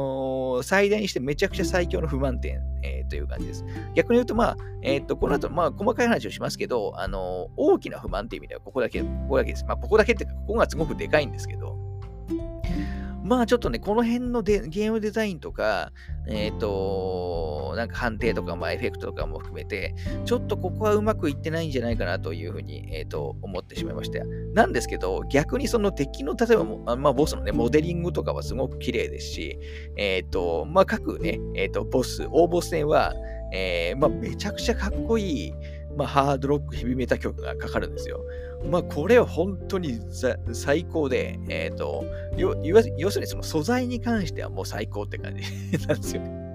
[0.59, 3.63] ー、最大にしてめちゃくちゃ最強の不満点、えー、という感じです。
[3.95, 9.65] 逆に言うと、まあ、えっ、と、この後、まあ、細かい話をしますけど、あのー、大きな不満っていう意味では、ここだけ、ここだけです。
[9.65, 11.77] まあ、ここだけって、ここがすごくでかいんですけど、
[13.29, 15.91] まあちょっとね、この辺のゲームデザインとか、
[16.27, 19.93] えっ、ー、と、なんか判定とか、まあ、エフェクトとかも含めて、
[20.25, 24.25] ちょっとここはうまくいってないんじゃないかなというふうに、えっ、ー、と、思ってしまいました。
[24.55, 29.59] なんですけど、逆にその敵の、例えば、まあ、ボスのね、モデリングとかはすごく綺麗ですし、
[29.95, 33.13] えっ、ー、と、まあ、各ね、えっ、と、ボス、大ボス戦は、
[33.53, 35.53] えまあ、めちゃくちゃかっこいい、
[35.95, 38.21] まあ、ハードロックヘビメタ曲がかかるんですよ。
[38.69, 39.99] まあ、これは本当に
[40.53, 42.03] 最高で、えっ、ー、と、
[42.37, 45.43] 要するにその素材に関してはもう最高って感じ
[45.87, 46.49] なんですよね。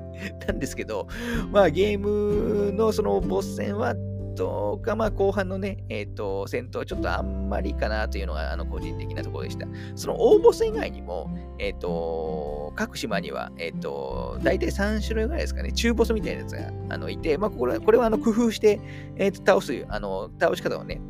[0.47, 1.09] なんですけど、
[1.51, 3.95] まあゲームのそのボス戦は
[4.35, 9.67] とか、まあ、後半のね、え、ー、と、戦闘はちょっとあんまりかなというのが、あの、個人的なところでした。
[9.95, 18.81] その大ボス以外にも、え、ー、と、各島には、え、ー、と、大体3種類ぐらいですかね、中ボスみたいなやつがあのいて、まあ、これこれはあの工夫して、
[19.17, 21.01] えっ、と、倒す、あの、倒し方をね、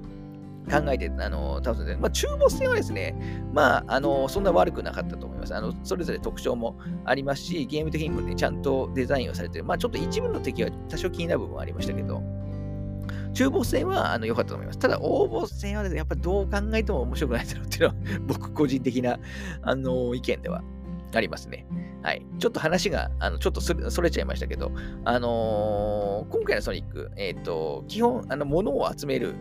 [0.70, 3.14] 考えて、あの、倒すんで、まあ、中ボス戦はですね、
[3.52, 5.54] まあ、あの、そんな悪くなかったと思います。
[5.54, 9.64] あの、それぞれ特徴もありますし、ゲーム的にもね、ちゃんとデザインをされてる。
[9.64, 12.22] まあ、ちょっと一部の敵は多少気になる部分はありましたけど、
[13.34, 14.78] 中ボス戦はあの良かったと思います。
[14.78, 17.94] ただ、大ボス戦はですね、やっぱどう考えても面白くないだろうっていうのは、
[18.26, 19.18] 僕個人的な、
[19.62, 20.62] あの、意見では
[21.12, 21.66] ありますね。
[22.02, 22.24] はい。
[22.38, 24.70] ちょっと話が、あの、ちょっとそれちゃいましたけど、
[25.04, 29.34] あのー、今回のソニック、えっ、ー、と、基本、あの、物を集める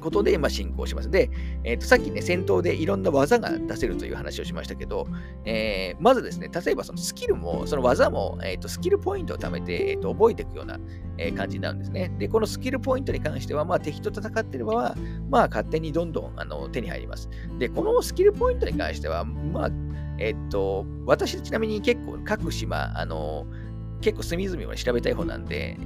[0.00, 1.10] ことで、まあ、進行します。
[1.10, 1.30] で、
[1.64, 5.06] えーと、さっきね、戦闘でいろんな技が出せるという話をしましたけど、
[5.44, 10.78] えー、まずですね、例えばそのスキルも、その技も、えーと、スキルポイントを貯めて、えーと、覚えていくような、
[11.18, 12.14] えー、感じになるんですね。
[12.18, 14.96] で、このスキルポイントに関しては、まあ、敵と戦っていれば、
[15.28, 17.28] まあ、勝手にどんどんあの手に入ります。
[17.58, 19.70] で、このスキルポイントに関しては、まあ、
[20.18, 23.46] えっ、ー、と、私ちなみに結構各島、あの、
[24.00, 25.76] 結構隅々まで調べたい方なんで、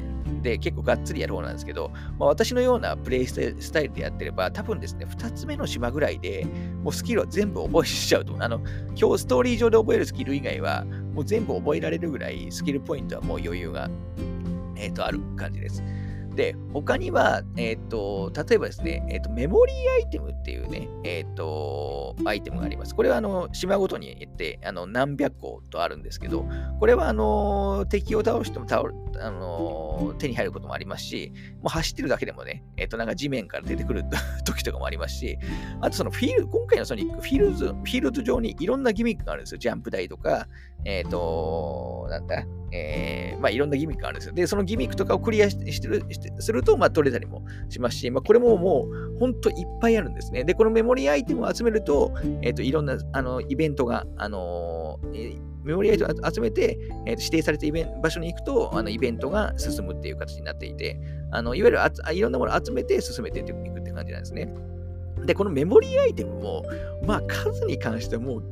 [0.43, 6.47] で結構がっつりやる方なんですけど、まあ、私のようなプレイスタイルでやってれば、多分ですね、2つ目の島ぐらいで
[6.83, 8.37] もうスキルは全部覚えしちゃうと。
[8.39, 8.61] あの、
[8.97, 10.85] 今日ストーリー上で覚えるスキル以外は、
[11.15, 13.89] もう全部覚えられるぐらいスキルポイントはもう余裕が、
[14.77, 15.83] えー、とある感じです。
[16.35, 22.95] で、他には、えっ、ー、と、例えばですね、えっ、ー、と、メモリーアイテムっていうね、えっ、ー、と、アイテムがあります。
[22.95, 26.47] これは、あの、島ごとに言って、あの、何百個とあるんですけど、
[26.81, 28.85] これは、あの、敵を倒しても倒、
[29.21, 34.05] あの、手に入ることもありますし、もう走ってるだけでもね、えっ、と、なんか地面から出てくる
[34.45, 35.39] 時とかもありますし、
[35.81, 39.59] あとそのフィール、今回のソニック、フィールド、フィールド上にいろんなギミックがあるんですよ。
[39.59, 40.49] ジャンプ台とか、
[40.85, 44.35] えっ、と、なんだ、えー、まあ、いろんなギミックがあるんですよ。
[44.35, 45.73] で、そのギミックとかをクリアしてる
[46.11, 50.45] してすると、まあ、取れたりもしますし、まあ、これももう、ほんといっぱいあるんですね。
[50.45, 64.53] で、このメモリーアイテムを集めると、えっ、ー、と、いろんな、あの、イベントが、あのー、メモリーアイテムを集めて、えー、指定されたイベン場所に行くと、あのイベントが進むっていう形になっていて、あのいわゆるあいろんなものを集めて進めていくって感じなんですね。
[65.25, 66.65] で、このメモリーアイテムも、
[67.07, 68.45] まあ、数に関してはもう、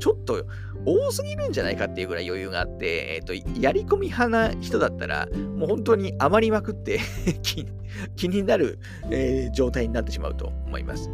[0.00, 0.44] ちょっと
[0.84, 7.00] 多すぎるんじゃないかっていうぐらい余裕があって、えっ、と、やり込み派な人だったら、もう本当に余りまくって
[8.16, 8.78] 気になる、
[9.10, 11.10] えー、状態になってしまうと思います。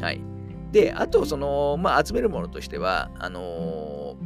[0.00, 0.20] はい。
[0.72, 4.16] で、あと、その、まあ、集めるものとしては、あの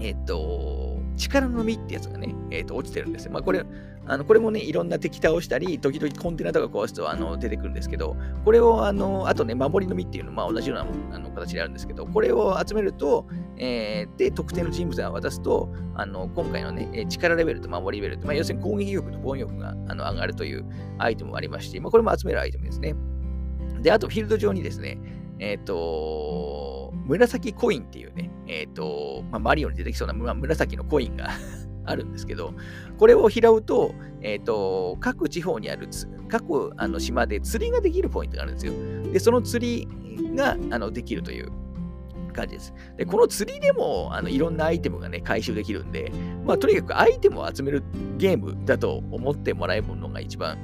[0.00, 3.32] ー、えっ、と、力の実ってやつがね、えっ、と、落ちてるんですよ。
[3.32, 3.64] まあ、これ、
[4.06, 20.66] あのこれもね、いろんな敵倒したり、時々コンテナとか壊すとあの出てくるんですけど、これを、あの、あとね、守りの実っていうのは、ま、同じようなあの形であるんですけど、これを集めると、えー、で、特定の人物が渡すと、あの、今回のね、力レベルと守りレベルと、まあ、要するに攻撃力と防御力があの上がるという
[20.98, 22.94] アイテムもありまして、まあ、これも集めるアイテムですね。
[23.80, 24.98] で、あと、フィールド上にですね、
[25.38, 31.30] えっ、ー、と、紫コインっていうね、えっ、ー、と、まあ、マリオに出てきそうなま紫のコインが
[31.84, 32.54] あるんですけど、
[32.98, 35.88] これを拾うと、えっ、ー、と、各地方にある、
[36.28, 38.72] 各あの島で釣りができるポイントがあるんですよ。
[39.12, 39.88] で、その釣り
[40.34, 41.52] があのできるという
[42.34, 42.74] 感じです。
[42.96, 46.12] で、この釣りでもあのいろんなアイテムがね、回収できるんで、
[46.44, 47.82] まあ、とにかくアイテムを集める
[48.18, 50.58] ゲームだと思ってもらえるのが一番、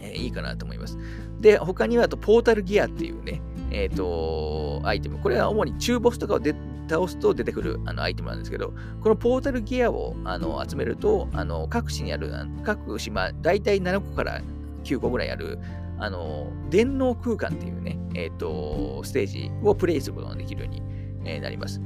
[0.00, 0.96] えー、いいかなと思います。
[1.40, 5.18] で、他にはあと、ポータルギアっていうね、えっ、ー、と、アイテム。
[5.18, 6.54] これは主に中ボスとかをで
[6.88, 14.40] 倒すと出てくるあのアイテムなんですけど、このポータルギアをあの集めると、あの各地にある、各島、大体7個から
[14.84, 15.58] 9個ぐらいある、
[15.98, 20.82] あの、電脳空間っていうね、えっ、ー、と、ステージをプレイすることができるように、
[21.24, 21.80] えー、なります。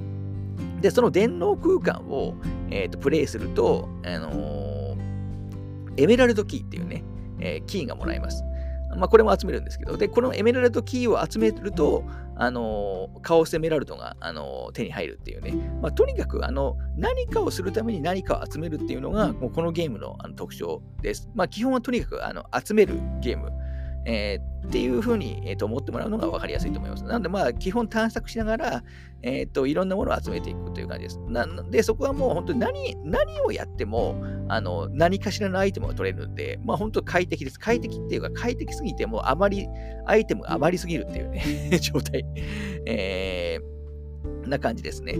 [0.80, 2.34] で、その電脳空間を、
[2.70, 4.96] えーと、プレイすると、あの
[5.96, 7.04] エメラルドキーっていうね、
[7.40, 8.42] えー、キーがもらえます。
[8.96, 12.04] まあ、これも集めるんですけど、で、このエメラルドキーを集めると、
[12.36, 15.52] あのー、カオスエメラルドが、あのー、手に入るっていうね。
[15.80, 21.30] まあ、とにかく、あの、何かをするために何かを集めるっていうのが、もうこのゲームのあの特徴です。
[21.34, 23.52] まあ、基本はとにかく、あの、集めるゲーム。
[24.06, 27.04] えー、っていうふうに、えーと、思ってもらうのが分かりやすいと思います。
[27.04, 28.84] なので、まあ、基本探索しながら、
[29.22, 31.20] えーと、いろんなものを集めていくという感じです。
[31.28, 34.16] なので、そこはもう本当に何何をやっても
[34.48, 37.58] あの、何かしらのアイテムが取れるんで、まあ、本当快適です。
[37.58, 39.68] 快適っていうか、快適すぎて、もうあまり、
[40.06, 42.24] アイテムが余りすぎるっていうね、 状態、
[42.86, 45.18] えー、な感じですね。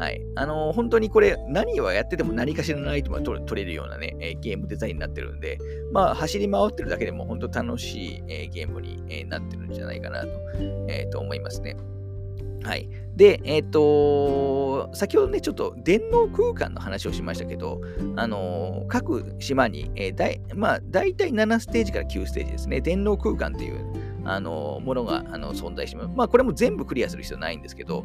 [0.00, 0.22] はい。
[0.34, 5.58] あのー、本当にこれ、何をやってても何かしらのアイテムが取れるようなね、えー、ゲームデザインになってるんで、
[5.92, 10.28] まあ、走り回ってるだけでも本当楽しい、えー、ゲームに、えなってるんじゃないかなと,、
[10.88, 11.76] えー、と思いますね。
[12.62, 12.88] はい。
[13.14, 17.80] で、えっ、とと、先ほどね、ちょっと電脳空間の話をしましたけど、
[18.16, 23.84] あのー、各島に、えー、だいまあ、大体7ステージから9ステージですね、電脳空間っていう、
[24.24, 26.10] あのー、ものがあの存在してます。
[26.16, 28.04] まあ、これも全部クリアする必要ないんですけど、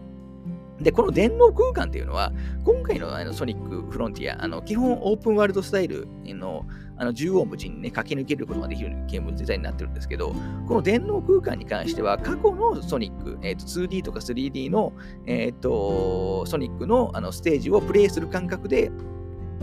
[0.79, 2.33] で、この電脳空間っていうのは、
[2.65, 6.65] 今回のあのソニックフロンティア、あの基本オープンワールドスタイルの
[6.97, 10.33] あの縦横無尽に、ね、駆け抜けることができるゲームデザインになってるんですけど、
[10.67, 14.93] この電脳空間に関しては、過去のソニック、えー、と 2D とか 3D の、
[15.25, 18.91] えーと、ソニックのあのステージをプレイする感覚で、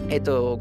[0.08, 0.60] えーと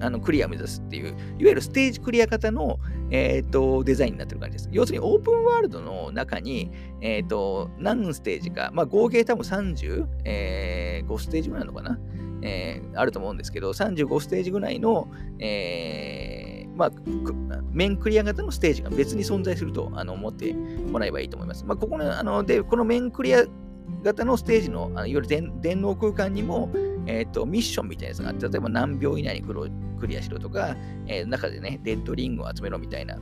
[0.00, 2.78] あのクリアを目指すっていう、いわゆるステージクリア型の、
[3.10, 4.68] えーと、デザインになってる感じです。
[4.72, 6.70] 要するにオープンワールドの中に、
[7.00, 11.98] えーと、何ステージか、まあ、合計多分35、えー、ステージぐらいなのかな、
[12.42, 16.90] えー、あると思うんですけど、35ステージぐらいの、えーまあ、
[17.72, 21.64] 面クリア型のステージが別に存在するとあの思ってもらえばいいと思います。
[21.64, 23.44] まあ、ここのあのでこの面クリア
[24.02, 26.70] 型のステージの、あのいわゆる電脳空間にも、
[27.06, 29.42] えーと、ミッションみたいなやつがあって、例えば何秒以内に
[29.98, 33.18] クリアしろとか、えー、中でね、デッドリングを集めろみたいな、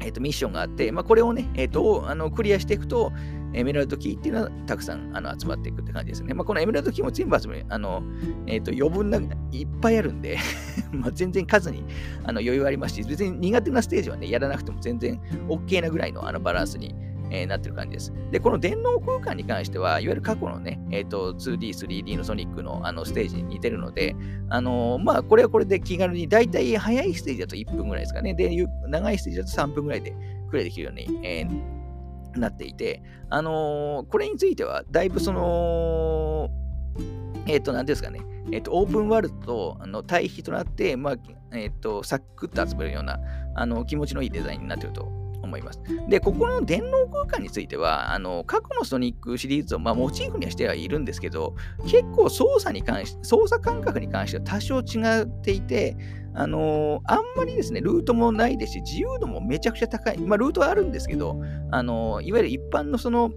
[0.00, 3.12] えーと、ミッションがあって、まあ、これをね、えーと、あのクリアしていくと、
[3.54, 6.32] エメラルドキーっていうのはたくさんあの集まっていくって感じですね。
[6.32, 8.02] まあ、このエメラルドキーも全部集める、あの、
[8.46, 9.18] えっ、ー、と、余分な、
[9.50, 10.38] いっぱいあるんで
[10.92, 11.84] まあ全然数に
[12.24, 16.94] あの余裕ありますし、別に苦手なステージはね、やらなくても全然 OK なぐらいのあのバランスに
[17.32, 18.12] えー、なってる感じです。
[18.30, 24.14] で、この電脳空間に関しては、いわゆる過去のね、えーと、2D、3D のソニックのあのステージに似てるので、
[24.50, 28.34] あのー、まあ、これはこれで気軽に、だいたい早いステージだと1分ぐらいですかね。
[28.34, 28.50] で、
[28.86, 30.14] 長いステージだと3分ぐらいで
[30.50, 36.50] クリアできるように、えー、なっていて、あの、これについては、だいぶその、
[37.46, 38.20] えっ、ー、と、なんですかね、
[38.52, 41.16] えっ、と、オープンワールドとあの対比となって、まあ、
[41.56, 43.18] えっ、と、サックッと集めるような、
[43.54, 45.21] あの、気持ちのいいデザインになっていると
[45.52, 45.80] 思います。
[46.08, 55.96] で、ここの電脳空間については、あの過去のソニックシリーズを、まあ、モチーフにはしてはいるんですけど、結構操作に関し操作感覚に関しては多少違っていて、
[56.34, 60.18] あのー、あんまりですね、ルートもないですし、自由度もめちゃくちゃ高い。
[60.18, 63.30] まあ、ルートはあるんですけど、あのー、いわゆる一般のその、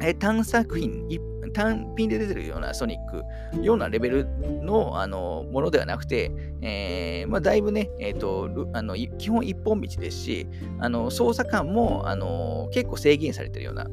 [0.00, 1.20] え探索品、一
[1.54, 3.22] 単品で出てるようなソニック、
[3.62, 4.28] ようなレベル
[4.62, 10.46] のあのものではなくて、えーまあ、だいぶね、えーと、あの基本一本道ですし、
[10.80, 13.86] あの操作感もあの結構制限されてるような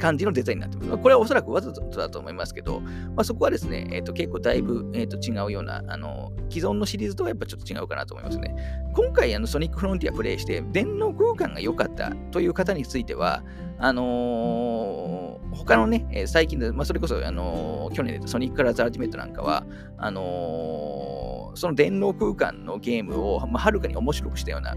[0.00, 0.98] 感じのデザインになってます。
[0.98, 8.54] これはおそらくわざとだと思いますけど、まあ、そこはですね、えーと、結構だいぶ、えーと、違うような、あの既存のシリーズとはやっぱちょっと違うかなと思いますね。
[8.94, 13.44] 今回、あのソニックフロンティアプレイして、電脳空間が良かったという方については、
[13.78, 19.64] あのー、他のね、最近で、まあ、それこそ、あのー、去年でソニックカラーズアルティメットなんかは、
[19.98, 24.76] あのその電脳空間のゲームを、まあ、はるかに面白くしたような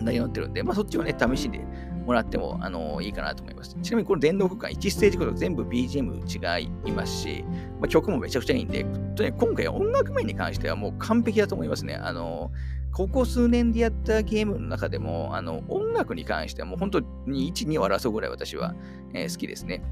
[0.00, 1.60] 内容になってるんで、まあ、そっちをね、試しで
[2.08, 3.76] もらっても、あのいいかなと思います。
[3.82, 7.44] ちなみにこの電動空間1ステージごと全部 BGM 違いますし、
[7.78, 11.96] まあ、曲もめちゃくちゃいいんで、とね、今回音楽面に関してはもう完璧だと思いますね。
[11.96, 12.50] あの
[12.92, 18.74] ここ数年でやったゲームの中でも、あの音楽に関してはもう本当に1、2を争うぐらい私は、
[19.12, 19.82] えー、好きですね。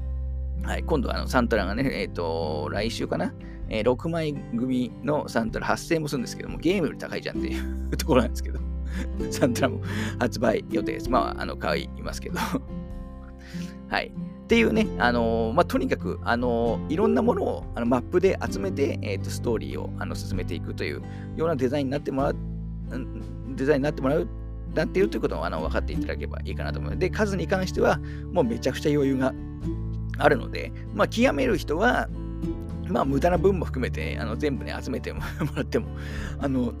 [0.63, 3.31] はい、今度はあのサントラがね、えっ、ー、と、来週かな、
[3.69, 8.76] えー、6枚組のサントラ発生もするんですけども、ゲームより高いじゃんっていうところなんですけど。
[9.31, 9.81] サントラも
[10.19, 11.09] 発売予定です。
[11.09, 12.39] まあ、あの、可愛いますけど
[13.89, 14.11] はい。
[14.47, 21.01] っていうね、あのー、まあ、とにかく、あのー、いろんなものをあのマップで集めて、えーと、ストーリーをあの進めていくという
[21.35, 22.35] ようなデザインになってもらう、
[23.55, 24.27] デザインになってもらう、
[24.73, 26.99] なっているということをあの分かっていただければいいかなと思います。
[26.99, 27.99] で、数に関しては、
[28.31, 29.33] もうめちゃくちゃ余裕が
[30.17, 32.07] あるので、まあ、極める人は、
[32.89, 35.21] まあ、無駄な分も含めて、あの全部ね、集めて も
[35.55, 35.87] らっても、
[36.39, 36.73] あの、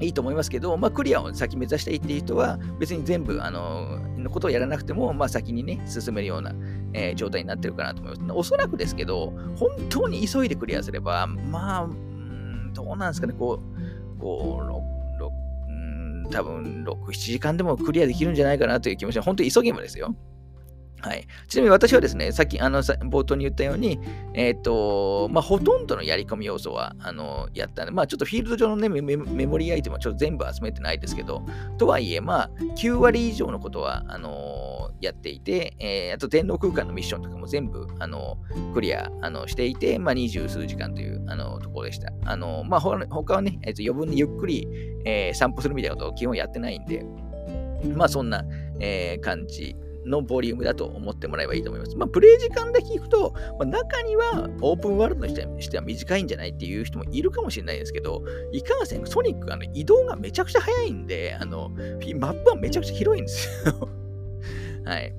[0.00, 6.54] いいと思いますけど、まあ、クリアを先目指したいっていう人は、別に全部、あの、のことをやらなくても、まあ、先にね、進めるような、
[6.92, 8.38] えー、状態になってるかなと思います。
[8.38, 11.88] おそらくですけど、本当に急いでクリアすれば、まあ、
[12.74, 20.14] どうなんですかね、こう、こう、6、うん、多分6、7時間でもクリアできるんじゃないかなという気持ちは、本当に急げもですよ。
[21.00, 21.26] はい。
[21.46, 24.00] ちなみに私はですね、さっきあの冒頭に言ったように、
[24.34, 31.44] えっ、ー、と、まあ、ほとんどのやり込み要素は、あの、やったんで、まあ、ちょっとフィールド上のねメ、メモリーアイテムはちょっと全部集めてないですけど、
[31.78, 38.38] とはいえ、まあ、9割以上のことは、あのやっていて、えー、あと電脳空間のミッションとかも全部、あの
[38.74, 42.12] クリア、あのしていて、まあ、二十数時間という、あのところでした。
[42.24, 44.66] あのまあ、他はね、えー、と余分にゆっくり、
[45.04, 47.04] えー、散歩するみたいなことを基本やってないんで、
[47.94, 48.44] まあ、そんな、
[48.80, 49.76] えー、感じ
[50.08, 51.96] のボリュームだと思ってもらえばいいと思います。
[51.96, 61.70] まあ、プレイ時間だけ聞くと、まあ、中にはオープンワールドにしては短いんじゃないっていう人もいるかもしれないですけど、いかんせんソニックあの移動がめちゃくちゃ速いんで、あの
[62.18, 63.88] マップはめちゃくちゃ広いんですよ。
[64.84, 65.14] はい。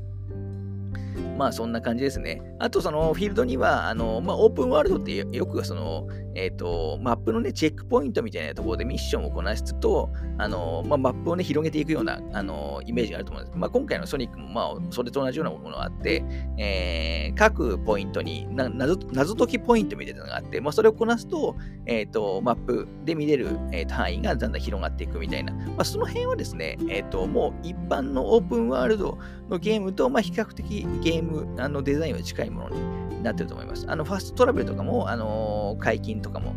[1.37, 2.41] まあそんな感じですね。
[2.59, 6.07] あとそのフィールドには、あの、まあオープンワールドってよくその、
[6.39, 13.57] えっ、ー、と、マップのね、チェックポイントみたいなところでミッションをこなすと、あの、まあマップをね、広げていくような、あの、イメージがあると思うんです。
[13.57, 16.23] まあ今回のソニックも、まあそれと同じようなものがあって、
[16.57, 29.17] えー、各ポイントに謎謎解きポイントみたいなのがあって、まあそれをこなすと、えっ、ー、と、マップで見れる、えー、範囲がだんだん広がっていくみたいな、まあその辺はですね、えっ、ー、と、もう一般のオープンワールド
[29.49, 33.85] のゲームと、まあ比較的ゲーム、あのデザインは近いものになってると思います。
[33.89, 36.53] あの、ファーストトラベルとかも、あの解禁とかも、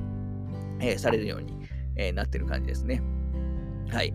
[0.81, 1.57] えー、されるように、
[1.97, 3.03] えー、なってる感じですね。
[3.91, 4.15] はい。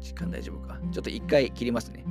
[0.00, 0.78] 時間大丈夫か。
[0.90, 2.04] ちょっと一回切りますね。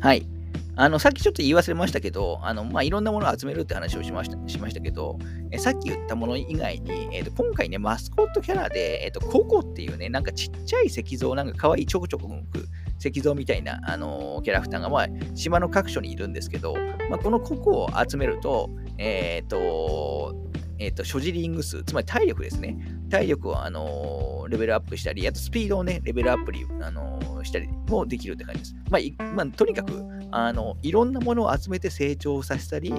[0.00, 0.37] はい。
[0.80, 5.18] あの、さっきちょっと言い忘れましたけど、あの、まあ、いろんなものを集めるって話をしましたしましたけど、
[5.50, 12.68] えさっき言ったもの以外に、えーと、今回ね、マスコットキャラで、えーと、ココっていうね、なんかちっちゃい石像、なんか可愛いちょこちょこ動く
[13.04, 16.76] 石像みたいな、あのー、キャラクターが、まあ、島の各所にいるんですけど、
[17.10, 20.36] まあ、このココを集めると、えっ、ー、と、
[20.78, 22.78] えっ、ー、と、所持リング数、つまり体力ですね。
[23.10, 28.74] 体力を、あのレベルアップしたり、あとスピードをね、レベルアップに、あのしたりもできるって感じです。
[28.90, 29.92] まあ、まあ、とにかく、
[30.30, 32.92] あの、いろんなものを集めて成長させたり、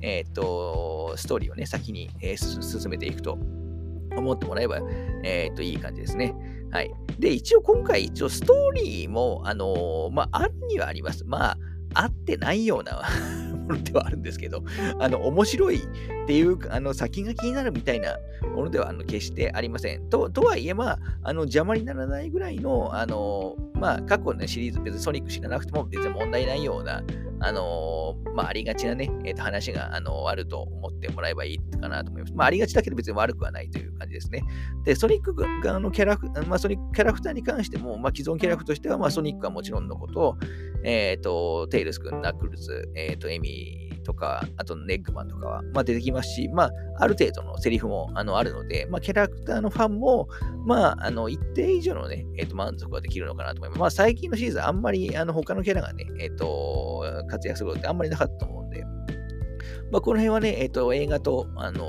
[0.00, 3.38] えっ、と、ストーリーをね、先に、えー、進めていくと
[4.16, 4.80] 思ってもらえば、
[5.22, 6.34] えっ、と、いい感じですね。
[6.70, 6.90] はい。
[7.18, 11.24] で、一応今回、一応ストーリーも、あのまあ、あるにはあります。
[11.24, 11.58] まあ、
[11.94, 13.02] 合ってないような
[13.72, 14.62] ものではあるんですけど、
[14.98, 15.80] あの、面白いっ
[16.26, 18.16] ていう、あの、先が気になるみたいな
[18.54, 20.08] ものでは、あの、決してありません。
[20.08, 27.02] と、とはいえ、まあ、あの、邪魔にならないぐらいの、あの、まあ、過去の、シリーズ、別にソニック知らなくても別に問題ないような、
[27.44, 32.34] あのまあ、ありがちなね、えー、と話が、あのあると思ってもらえばいいかなと思います。
[32.34, 34.42] まあ、ありがちだけど別に悪くはないという感じですね。
[34.84, 40.36] で、ソニック側のキャラク、まあ、ソニックキャラクターに関しても、まあ、既存キャラクターとしては、まあ、ソニックはもちろんのこと、
[40.84, 50.28] えっ、ー、と、テイルス君、ナックルズ、えっ、ー、と、エミとか、あとネッグマンとかは、まあ、出てきますし、まあ、ある程度のセリフもあのあるので、まあ、キャラクターのファンも、
[50.66, 53.80] まあ、あの一定以上のね、えー、と満足はできるのかなと思います。
[53.80, 58.84] まあ、最近のシーズン、あんまりあの他のキャラがね、え、ー、と、活躍することってあんまりなかったと思うんで、
[59.90, 61.86] まあ、この辺はね、え、ー、と、映画と、あの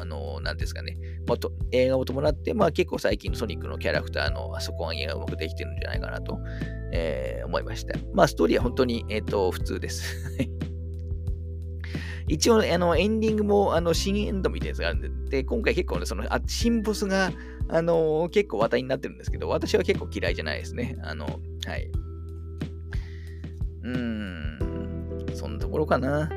[0.00, 6.38] あのなんですかね、もっと映画を伴って、まあ結構最近のソニックのキャラクターの底上げがうまくできてるんじゃないかなと、
[6.92, 7.98] えー、思いました。
[8.14, 10.38] まあストーリーは本当に、えっ、ー、と、普通です。
[12.28, 17.32] 一応、あの、エンディングも、あの、新エンドみたいなやつがあるんで、で今回結構ね、その、あ新ボスが、
[17.68, 20.98] あの、結構話題になってるんですけど、私は結構嫌いじゃないですね。
[21.02, 21.90] あの、はい。
[23.82, 26.30] うーん、そんなところかな。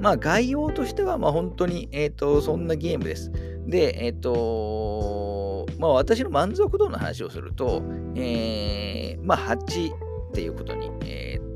[0.00, 3.32] まあ、概要としては、まあ、本当に、えっ、ー、と、そんなゲームです。
[3.66, 7.82] で、えっ、ー、と、まあ、私の満足度の話をすると、
[8.14, 11.47] えー、まあ、8っていうことに、えっ、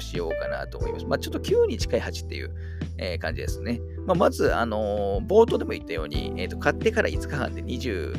[0.00, 1.06] しようかなと思います。
[1.06, 2.50] まあ、ちょっと9に近い8っていう、
[2.98, 3.80] えー、感じですね。
[4.06, 8.12] まあ、まず、あのー、冒頭でも言ったように、えーと、買ってから5日間で25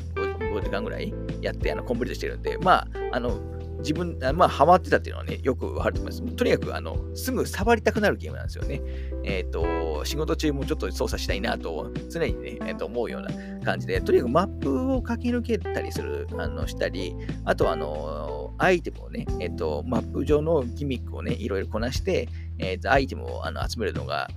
[0.63, 3.39] 時間ぐらいやってあのコンプリートしてるんで、まあ、あの、
[3.79, 6.35] 自分、まあ、ハマってたっていうのはね、よくわかると思います。
[6.35, 8.81] とにかく、あの、すぐ触りたくなるゲームなんですよね。
[9.23, 13.29] えっ、ー、と、仕事中もちょっと操作したいなと、常にね、えー、と思うような
[13.63, 17.15] 感じで、とにかくマップを駆け抜けたりする、あの、したり、
[17.45, 22.27] あと、あの、アイテムをね、えっ、と、マップ上のギミックをね、いろいろこなして、
[22.59, 24.29] えっ、と、アイテムをあの集めるのが、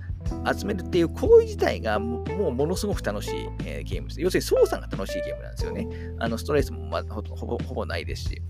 [0.51, 4.21] 集めるっていう行為自体がもうものすごく楽しい、えー、ゲームです。
[4.21, 5.87] 要するに操作が楽しいゲームなんですよね。
[6.19, 8.41] あのストレスも、まほぼほぼないですし。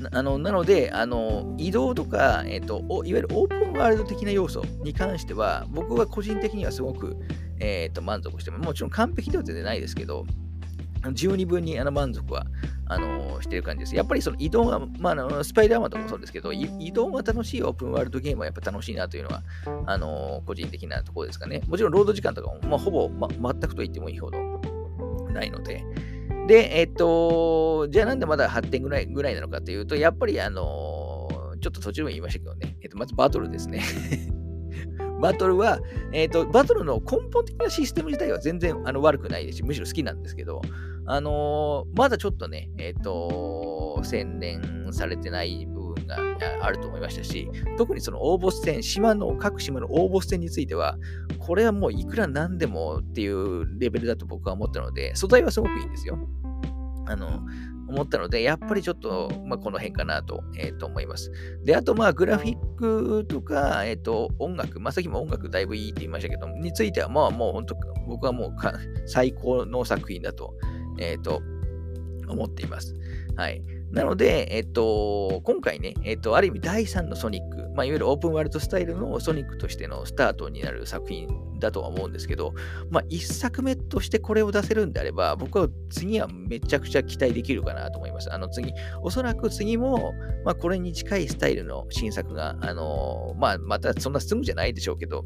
[0.00, 7.16] なあのなのであの、移動とか、えーと、いわゆるオープンワールド的な要素に関しては、僕は個人的にはすごく、
[7.58, 8.64] えーと、満足してます。
[8.64, 10.26] もちろん完璧では全然ないですけど、
[11.12, 12.44] 十二分にあの満足は
[12.86, 13.96] あのしてる感じです。
[13.96, 19.42] やっぱりその移動が、まあ、あのスパイダーマンとかもそうですけど、移動が楽しいオープンワールドゲームはやっぱ楽しいなというのは、
[19.86, 21.62] あの個人的なところですかね。
[21.66, 24.38] もちろんロード時間とかも、まあ、ほぼ、ま、全くと言ってもいいほど
[25.32, 25.84] ないので。
[26.46, 31.28] で、えっと、じゃあなんでまだ8点ぐらいぐらいなのかというと、やっぱりあの
[31.60, 33.82] ちょっと途中も言いましたけどね、えっと、まずバトルですね。
[35.20, 35.80] バトルは、
[36.12, 40.62] えっ、と、バトルの根本的なシステム自体は全然あの悪くないですし、むしろ好きなんですけど、
[41.12, 46.16] あのー、まだちょっとね、えっ、ー、と、洗練されてない部分が
[46.62, 50.96] あると思いましたし、特にその応募戦、島の、各島の応募戦については、
[51.40, 56.16] これはもういくらなんでもっていうレベルだと僕は思ったので、素材はすごくいいんですよ。
[57.06, 57.40] あの、
[57.88, 61.32] 思ったので、やっぱりちょっと、まあ、この辺かなと,、えー、と思います。
[61.64, 68.54] で、あと、まあ、グラフィックとか、えっ、ー、と、音楽、まあ、さっきも音楽だいぶいいって言いましたけど、については、まあ、もう本当、僕はもう
[69.06, 70.54] 最高の作品だと、
[71.00, 71.42] えっ、ー、と、
[72.28, 72.94] 思っています。
[73.36, 73.62] はい。
[73.90, 81.28] なので、えっと、今回ね、えっと、ある意味第3のソニック、まあ、いわゆるオープンワールドスタイルのソニックとしてのスタートになる作品
[81.58, 82.54] だとは思うんですけど、
[82.90, 88.32] まあ、1作目としてこれを出せるんであれば、僕は次はめちゃくちゃ期待できるかなと思います。
[88.32, 88.72] あの次、
[89.02, 90.12] おそらく次も、
[90.44, 95.24] まあ、これに近いスタイルの新作が、あのまあ、またそんなすぐじゃないでしょうけど、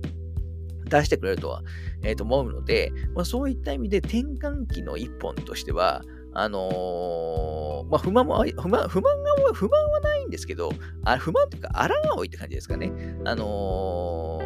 [0.89, 1.62] 出してくれるとは、
[2.03, 10.72] えー、と思うので、まあ、そういった意味で転換期の一本としては、あのー、まあ、不満も、不満、不満が、不満はないんですけど、
[11.05, 12.93] あ不満というか、あらが多いって感じですかね。
[13.24, 14.41] あの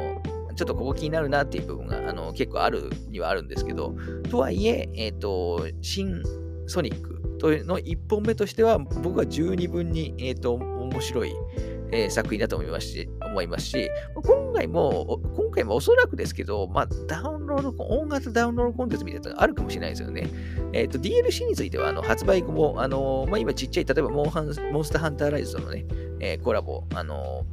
[0.51, 3.95] ー、ちょっとここ気になるなっていう部分が、あの、結構あるにはあるんですけど、
[4.30, 6.22] とはいえ、えっ、と、新
[6.66, 11.32] ソニックというの1本目としては、僕は十二分に、えっ、と、面白い、
[11.91, 20.28] えー、作品だと思いますし、思いますし、今回も、今回もおそらくですけど、まあ、ダウンロード、音楽ダウンロードコンテンツみたいなのがあるかもしれないですよね。
[20.72, 25.86] えっ、ー、と、DLC については、あの、発売後も、あの、まあ、今ちっちゃい、例えばモンハン、モンスターハンターライズとのね、
[26.20, 27.45] えー、コラボ、あの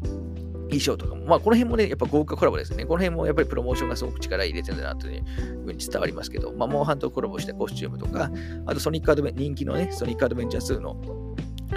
[0.69, 2.86] 衣装とかも、まあ、この辺もね、やっぱ豪華コラボですね。
[2.86, 5.23] この辺もやっぱりプロモーションがすごく力入れてるんだなという
[5.65, 8.31] ふうに伝わりますけど、まあ、モンハンとコラボしたコスチュームとか、
[8.65, 11.24] あとソニックアドベン、人気のね、ソニックアドベンチャー2の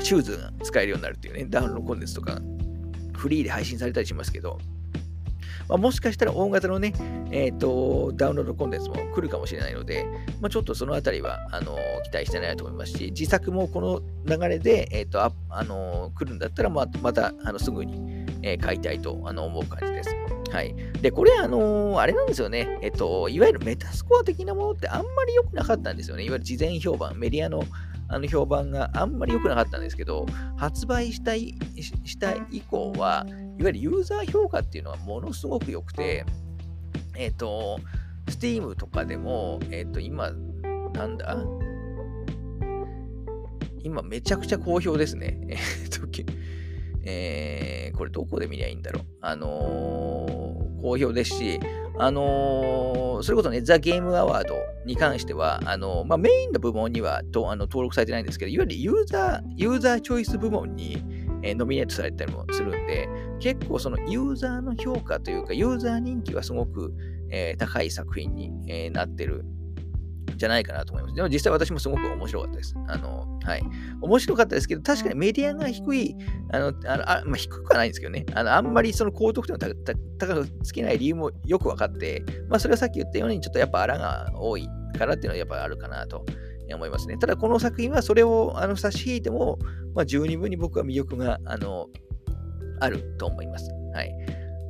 [0.01, 2.39] シューズが使えるようになるっていうね、ダウンロードコンテンツとか
[3.15, 4.59] フリーで配信されたりしますけど、
[5.69, 6.95] まあ、もしかしたら大型のね、
[7.31, 10.07] えっ、ー、と、ダウンロードコンテンツも来るかもしれないので、
[10.41, 20.11] まあ、ちょっとそのあたりは、あの期待してないと思いますし、自作もこの流れで、えっ、ー、と、あ、あの来るんだったら、ままた、あのすぐに、えー、買いたいとあの思う感じです。
[20.51, 20.75] はい。
[21.03, 22.79] で、これ、あのー、あれなんですよね。
[22.81, 26.25] えっと、いわゆるメタスコア的なものってあんまり良くなかったんですよね。
[26.25, 27.63] いわゆる事前評判、メディアの
[28.09, 33.33] あの評判があんまり良くなかったんですけど、発売したいした以降は、い
[33.63, 36.25] わゆるユーザー評価っていうのはものすごく良くて、
[37.17, 37.81] えっ、と、
[38.27, 40.31] Steam とかでも、えっ、と、今、
[40.95, 41.37] なんだ？
[43.85, 45.39] 今めちゃくちゃ好評ですね。
[45.49, 46.07] えっと、
[47.05, 49.05] えー、これどこで見りゃいいんだろう。
[49.21, 51.61] あのー、好評ですし、
[52.01, 54.55] あのー、それこそね、ザ・ゲーム・アワード
[54.87, 61.03] に関しては、あのー、まあ、メインの部門にはとあの登録されてないんですけど、いわゆるユーザー、ユーザーチョイス部門に、
[61.43, 63.09] えー、ノミネートされたりもするんで、
[63.41, 66.95] 結構そのユーザーの評価というか、ユーザー人気はすごく、
[67.31, 69.45] えー、高い作品に、えー、なってる
[70.39, 71.15] じゃないかなと思います。
[71.15, 72.75] でも実際私もすごく面白かったです。
[72.87, 73.63] あの、はい。
[74.01, 76.17] 面白かったですけど、確かにメディアが低い、
[76.53, 84.69] あの、あのあまあ、低くはないんですけどね、あのあんまりその高得点を高くつけない理由もよく分かって、まあ、それはさっき言ったように、ちょっとやっぱ荒が多い
[84.99, 86.25] からっていうのはやっぱあるかなと。
[86.75, 87.17] 思いますね。
[87.17, 89.59] ただ、この作品はそれをあの差し引いても、
[89.95, 91.87] まあ、十二分に僕は魅力があの
[92.81, 93.71] あると思います。
[93.95, 94.13] はい。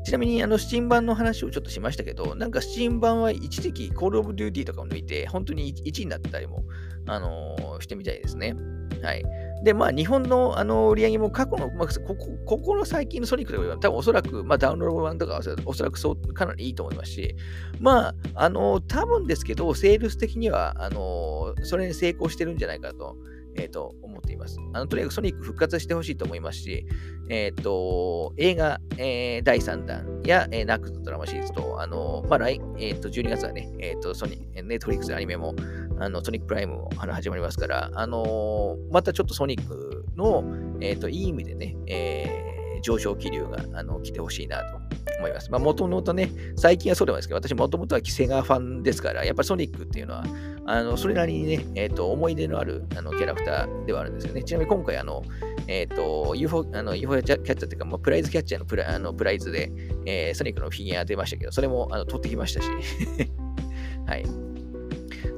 [0.09, 6.65] ちなみに、あの、スチーム版の話をちょっとしましたけど、なんかスチーム版は一時期、コールオブデューティーとかを抜いて、本当に1位になったりも、
[7.07, 8.57] あのー、してたみたいですね。
[9.03, 9.25] はい。
[9.65, 17.37] で、まあ、日本のあの売り上げも過去の、まあ、ここここの最近のソニックとか多分おそらく、まあ、ダウンロード版とかはおそらくそうかなりいいと思いますし、
[17.79, 23.17] まあ、あの、多分ですけど、セールス的には、あの、それに成功してるんじゃないかと。
[23.57, 24.59] えー、と思っています。
[24.73, 26.85] あのとにかくソニック復活してほしいと思いますし、
[27.29, 35.55] えっ、ー、と映画、えー、第3弾や、えー、ナックルズドラマシリーズと、あのまあ来えー、と12月はね、えー、とソニネットフリックスアニメも
[36.01, 40.45] あのソニックプライムもあの始まりますから、あのまたちょっとソニックの、
[40.81, 44.79] えー、といい意味でね、えー上昇気流があの来てほしいなと
[45.19, 45.51] 思います。
[45.51, 50.25] まあ、もともとね、最近はそうでもないですけど、私もともとはセガファンですから、やっぱりソニックっていうのは、
[50.67, 54.43] あのそれなりにね、えーと、思い出のあるあのキャラクターではあるんですよね。
[54.43, 55.23] ちなみに今回、あの、
[55.67, 59.73] えっ、ー、と、UFO、あの UFO キャッチャーっていうか、まあ、プライズキャッチャーのプラあのプライズで、
[60.07, 62.69] えー、ソニックのフィギュア出ましたけど、それもあの取ってきましたし。
[64.07, 64.25] はい。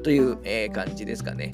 [0.02, 1.52] という、えー、感じですかね。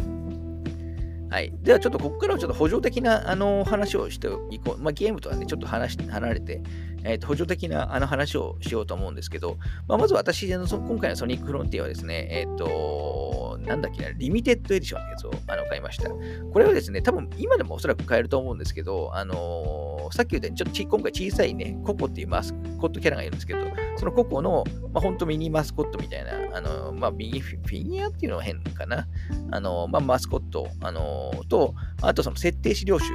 [1.28, 1.52] はい。
[1.62, 4.82] では、ちょっとここからはちょっと補助的なあの話をしていこう。
[4.82, 6.62] まあ、ゲームとはね、ちょっと話離れて、
[7.02, 9.58] えー、と補助的なあの話をしようと思うんですけど、
[9.88, 16.10] まあ、まず私の今回のソニックフロンティアはですね、えっ、ー、と、なんだっけな、リミテッドエディションのやつをあの買いました。
[16.10, 23.60] これはですね、多分今でもおそらく買えると思うんですけど、あのー、さっき言ったように、ちょっと今回小さいね、ココっていうマスコットキャラがいるんですけど、
[23.96, 29.06] そのココの、まあ、本当ミニマスコットみたいな、あのまあ、ミニフィギュアっていうのは変かな。
[29.50, 33.06] あのまあ、マスコット、あのと、あとその設定資料集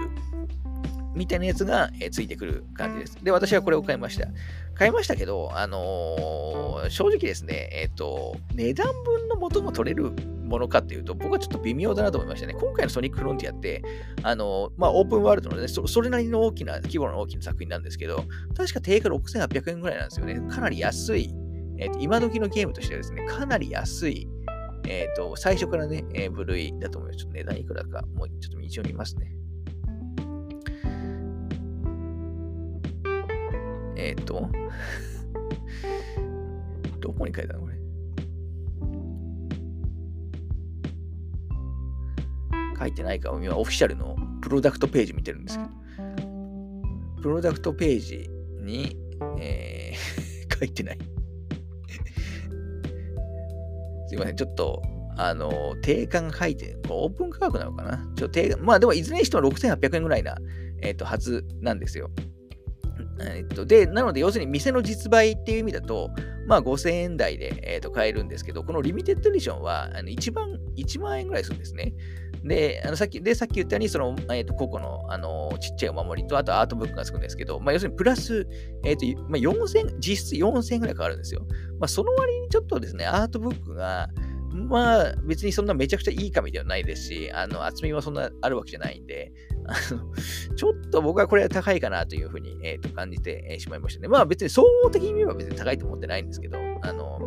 [1.16, 3.18] みたいなやつが、え、ついてくる感じです。
[3.22, 4.28] で、私はこれを買いました。
[4.76, 10.12] 買いましたけど、あのー、正直ですね、えっ、ー、と、値段分の元も取れる
[10.52, 12.54] ものかっていうと、僕はちょっと微妙だなと思いましたね。
[12.54, 13.84] 今回のソニックフロンティアって、
[14.24, 18.24] あの、まあ、オープンワールドのねそ、それなりの大きな、規模の大きな作品なんですけど、
[18.56, 20.42] 確か定価6800円ぐらいなんですよね。
[20.50, 21.34] かなり安い、
[21.78, 24.28] えーと、今時のゲームとしてはですね、かなり安い、
[24.88, 27.20] えっ、ー、と、最初からね、えー、部類だと思います。
[27.20, 29.34] ちょっと値段いくらか、もうちょっと一応見ますね。
[33.96, 34.50] えっ、ー、と、
[37.00, 37.76] どこに書いたのこれ？
[42.80, 45.70] 書いてないか、今オフィシャルのプロダクトページ見てるんですけど、
[47.22, 48.28] プロダクトページ
[48.60, 48.98] に、
[49.40, 50.98] えー、 書いてない
[54.12, 54.82] すいません、ちょっと、
[55.16, 58.06] あの、定価が書いて、オープン価格なのかな？
[58.18, 60.36] ちょ定、まあでもいずれにしても6800円ぐらいな、
[60.82, 62.12] えっ、ー、と、はずなんですよ。
[63.22, 66.10] えっと、で、なので、要するに店の実売っていう意味だと、
[66.46, 71.94] まあ5000円台で、えー、と買えるんですけど、このリミテッドエディションはあの1万、1万円ぐらいするんですね。
[72.44, 78.48] で、あのさっきでさっき言ったように、その、えー、と個々の、あのちっちゃいお守りと、あとアートブックがつくんですけど、まあ、要するにプラス、
[78.84, 81.46] えーとまあ、4000、実質4000円ぐらい変わるんですよ。
[81.80, 84.10] まあ、その割にちょっとですね、アートブックが、
[84.54, 89.32] まあ、別にそんなめちゃくちゃいい紙ではないですし、あの、厚みもそんなあるわけじゃないんで、
[89.66, 94.08] あの、ちょっと僕はこれは高いかなというふうに、えー、と感じてしまいましたね。
[94.08, 97.20] まあ別に総合的に見れば別に高いと思ってないんですけど、あの、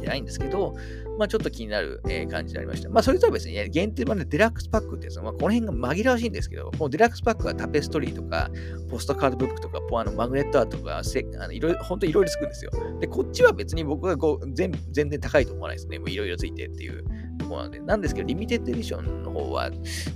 [0.00, 0.74] じゃないんですけど、
[1.18, 2.88] まあちょっと気になる、えー、感じになりました。
[2.88, 8.50] まあそれとは別に、ね、限定版でデラックスパックってやつは、まあこの辺が紛らわしいんですけど、もうデラックスパックはタペストリーとか、
[8.90, 12.70] ポストカードブックとか、ポアのマグネットアートとか、せあのいろいろ、本当いろいろつくんですよ。
[13.00, 15.98] で、こっちは別に僕がこう全全然高いと思わないですね。
[15.98, 17.04] もういろいろついてっていう
[17.38, 17.80] ところなんで。
[17.80, 19.70] なんですけど、リミテッドエディションの方は、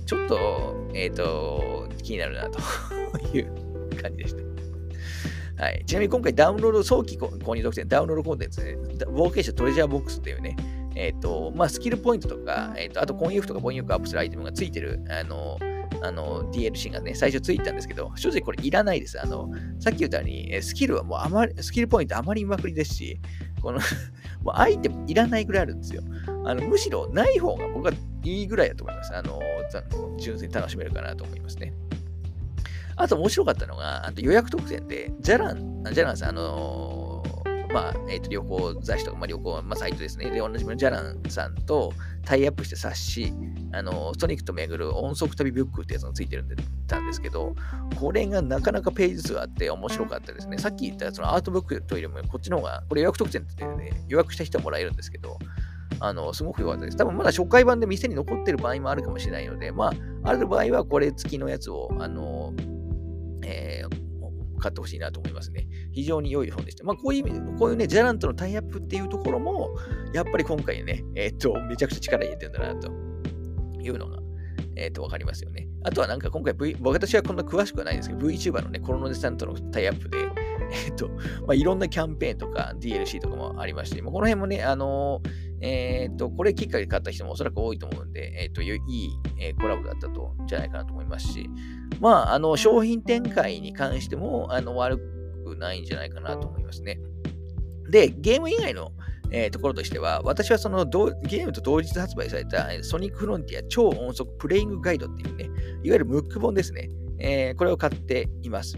[0.05, 2.59] ちょっと、えっ、ー、と、気になるなと
[3.35, 3.51] いう
[4.01, 4.54] 感じでした。
[5.57, 8.75] はい、ちなみに今回ダウンロード、早期購入特典、ダウンロードコンテンツね、
[9.07, 10.57] 冒険者トレジャーボックスっていうね、
[10.95, 15.57] えっ、ー、と、まあ、スキルポイントとか、えっ、ー、と、あと婚約とか婚約アップするアイテムがついてる、あの、
[16.01, 19.21] あの、DLC がね、最初ついたんですけど、正直これいらないです。
[19.21, 19.49] あの、
[19.79, 23.19] さっき言ったように、スキルはもうあまり、スキルポイントあまり見まくりですし、
[23.61, 23.79] この
[24.43, 26.03] もうアイテムいらないぐらいあるんですよ。
[26.45, 27.93] あの、むしろない方が僕は
[28.23, 29.15] いいぐらいだと思います。
[29.15, 29.39] あの、
[30.17, 31.73] 純粋に楽しめるかなと思いますね。
[32.95, 40.29] あと面白かったのが、あと予約特典で、ジャラン、ジャランさん、あのー、まあ、えっ、ー、と、旅行雑誌とか、まあ、旅行、まあ、サイトですね。
[40.29, 41.91] で、同じのジャランさんと
[42.23, 43.33] タイアップして冊子、
[43.73, 46.55] あのー、ソニックと巡る音速旅ブックってやつがついてるんで、
[46.87, 47.55] たんですけど、
[47.99, 50.57] これがなかなかページ数があって面白かったですね。
[50.57, 55.37] さっき言ったそのアートブックというよりも、こっちの方が、これ予約特典ってね、予約した人はもらえるんですけど、
[55.99, 56.97] あの、すごく良かったです。
[56.97, 59.93] 多分まだ初回版で店に残ってる場合もあるかもしれないので、まあ、
[60.23, 62.44] ある場合はこれ付きのやつを、あの、
[63.45, 65.67] えー、買ってほしいなと思いますね。
[65.91, 66.83] 非常に良い本でした。
[66.83, 69.75] まあ、こういう意味で、こういうね、ジャランとのタイアップっていうところも、
[70.13, 72.91] やっぱり今回ね、えー、っと、めちゃくちゃ力入れてるんだな、と
[73.81, 74.19] いうのが、
[74.75, 75.67] えー、っと、わかりますよね。
[75.83, 80.17] あとはなんか今回、v、私はこんな詳しくはないんですけど、VTuber のね、コロノデさんとのタイアップで、
[80.87, 85.29] えっと、まあ、いろんなキャンペーンとか DLC とかもありまして、ま、この辺もね、あのー、
[85.65, 88.79] えっと、これきっかけで買った人もおそらく多いと思うんで、えっと、いい、
[89.39, 91.49] えー、コラボだったと、じゃないかなと思いますし、
[91.99, 94.99] まあ、あの、商品展開に関しても、あの、悪
[95.43, 96.99] くないんじゃないかなと思いますね。
[97.89, 98.91] で、ゲーム以外の、
[99.31, 106.89] えー、ところとしては、私はそのゲームと同日発売されたソニックフロンティア超音速プレイングガイドっていうね、いわゆるムック本ですね。
[107.17, 108.77] えー、これを買っています。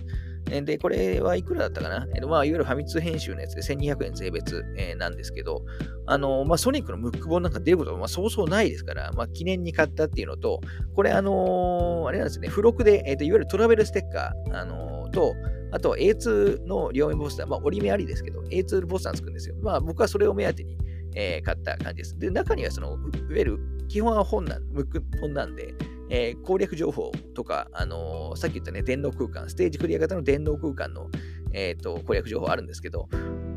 [0.65, 5.63] で、これはいくらだったかな、えーまあ、いわゆるファミ通編集のやつで1200円税別、えー、なんですけど、
[6.05, 10.61] あのまあ、ソニックのムック本なんか出ることは、まあ、そうそうないですから、まあ、記念に買ったっていうのと、
[10.95, 15.33] これ、あのー、あれなんですね、付録で、えーと、いわゆるトラベルステッカー、あのー、と、
[15.71, 19.55] あと A2 の両面ポスター、まあ、折り目ありですけど、A2 ポスターつくんですよ。
[19.61, 20.77] まあ、僕はそれを目当てに、
[21.15, 22.17] えー、買った感じです。
[22.19, 22.97] で、中にはその、いわ
[23.29, 25.73] ゆる基本は本なん、ムック本なんで、
[26.09, 31.09] えー、攻略情報とか、あのー、さっき言ったね、電脳空間、ステージクリア型の電脳空間の、
[31.53, 33.09] えーと、攻略情報あるんですけど、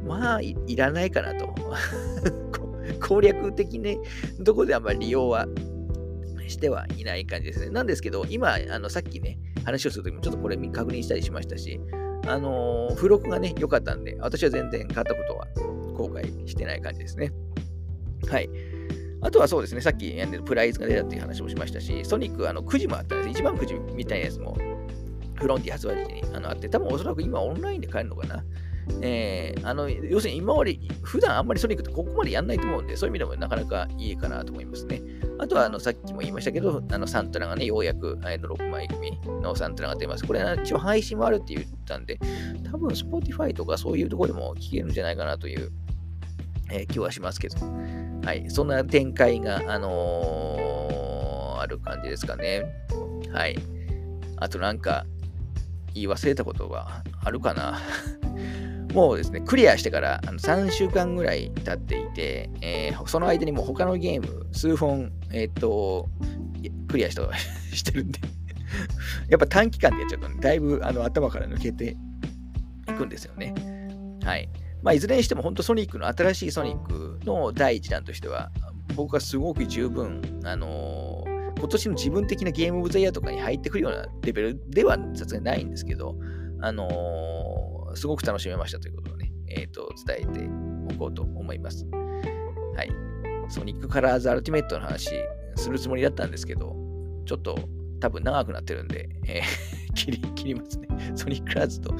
[0.04, 1.54] まあい、いらないかなと。
[3.06, 3.98] 攻略的ね、
[4.40, 5.46] どこであんまり利用は
[6.48, 7.70] してはいない感じですね。
[7.70, 11.80] なんですけど、今、あのさっきね、話をするときもちょっとこれ確認したりしましたし、
[12.26, 15.46] あのー、付録がね、良かったんで、私は全然買ったことは
[15.96, 17.32] 後悔してない感じですね。
[18.28, 18.50] はい。
[19.22, 20.14] あとはそうですね、さっき
[20.44, 23.30] プライズが出たっていう話もしましたし、ソニックあのくじもあったんです。
[23.30, 24.56] 一番くじみたいなやつも、
[25.34, 28.44] フロンティ発売時にあのあって、多分おそらく今オンラインで買えるのかな。
[29.02, 35.02] えー、あの要するに今まで、普段あんまりソニックってここまでやんないと思うんで、そういう意味でもなかなかいいかなと思いますね。
[35.38, 39.12] あとはあのさっきも言いましたけど、あのサントラがね、ようやくあの6枚組
[39.42, 40.26] のサントラが出ます。
[40.26, 42.18] これは一応配信もあるって言ったんで、
[42.70, 45.70] 多分 Spotify とかそういうところでも聞けるんじゃないかなという
[46.70, 47.56] えー、気はしますけど。
[48.24, 48.50] はい。
[48.50, 52.64] そんな展開が、あのー、ある感じですかね。
[53.32, 53.56] はい。
[54.36, 55.06] あとなんか、
[55.94, 57.80] 言い忘れたことがあるかな。
[58.94, 66.08] もうですね、クリアしてからあの3週間ぐらい経っていて、えー、その間にもう他のゲーム数本、えー、っと、
[66.88, 67.22] クリアした
[67.72, 68.18] してるんで
[69.28, 71.96] やっぱ短期間でやっちゃうと、ね、だいぶあの頭から抜けて
[72.88, 73.54] いくんですよね。
[74.24, 74.48] はい。
[74.82, 78.50] まあ、いずれにしても本当ソニックの新しいソニックの第一弾としては、
[78.96, 86.16] 僕はすごく十分、あのー、今年の自分的なゲームオブザイヤーとかに入ってくるようなレベルではさすがにないんですけど、
[86.60, 90.48] あのー、すごく楽しめましたということをね、えっ、ー、と、伝えて
[90.94, 91.86] おこうと思います。
[92.74, 92.90] はい。
[93.48, 95.10] ソニックカラーズアルティメットの話
[95.56, 96.76] するつもりだったんですけど、
[97.26, 97.58] ちょっと
[98.00, 100.88] 多分長くなってるんで、えー、切り、切りますね。
[101.14, 101.94] ソニックカラーズと、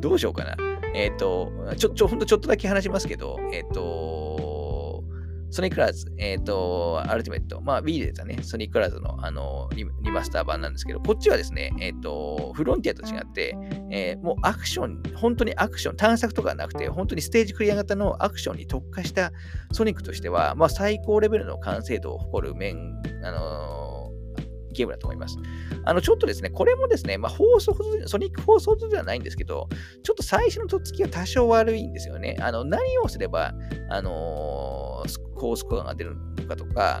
[0.00, 0.56] どうしようかな。
[0.94, 5.04] えっ、ー、と、ちょ、ちょ、ほんとちょっとだけ話しますけど、えっ、ー、と、
[5.50, 13.56] ソニックラーズ、えっ、ー、と、アルティメット、まあ Wii で出たね、ソニックラーズのあのリリマスター版なんですけど、こっちはですね、えっ、と、フロンティアと違って、
[13.90, 19.32] えもうアクション、本当にアクション、探索とかなくて、本当にステージクリア型のアクションに特化した
[19.72, 23.87] ソニックとしては、まあ最高レベルの完成度を誇る面、あの
[24.78, 25.36] ゲームだと思います。
[25.84, 27.76] あの、ちょっとですね、これもですね、まあ、放送、
[28.06, 29.68] ソニック放送ではないんですけど、
[30.02, 32.36] ちょっと最初のとっつきは多少悪いんですよね。
[32.40, 33.52] あの、何をすれば、
[33.90, 37.00] あのー、高スコアが出るのかとか、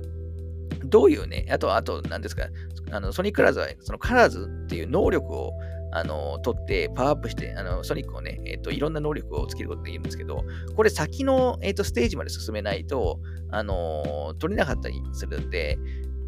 [0.84, 2.44] どういうね、あと、あと、何ですか、
[2.90, 5.52] あのソニックラーズは、そのカラーズっていう能力を、
[5.90, 10.44] あの、取ってパワーアップして、あの、ソニックをね、えっ、ー、と、いろんな能力をつけることができるんですけど、
[10.76, 13.20] これ先の、えっ、ー、と、ステージまで進めないと、
[13.50, 15.78] あの、取れなかったりするんで、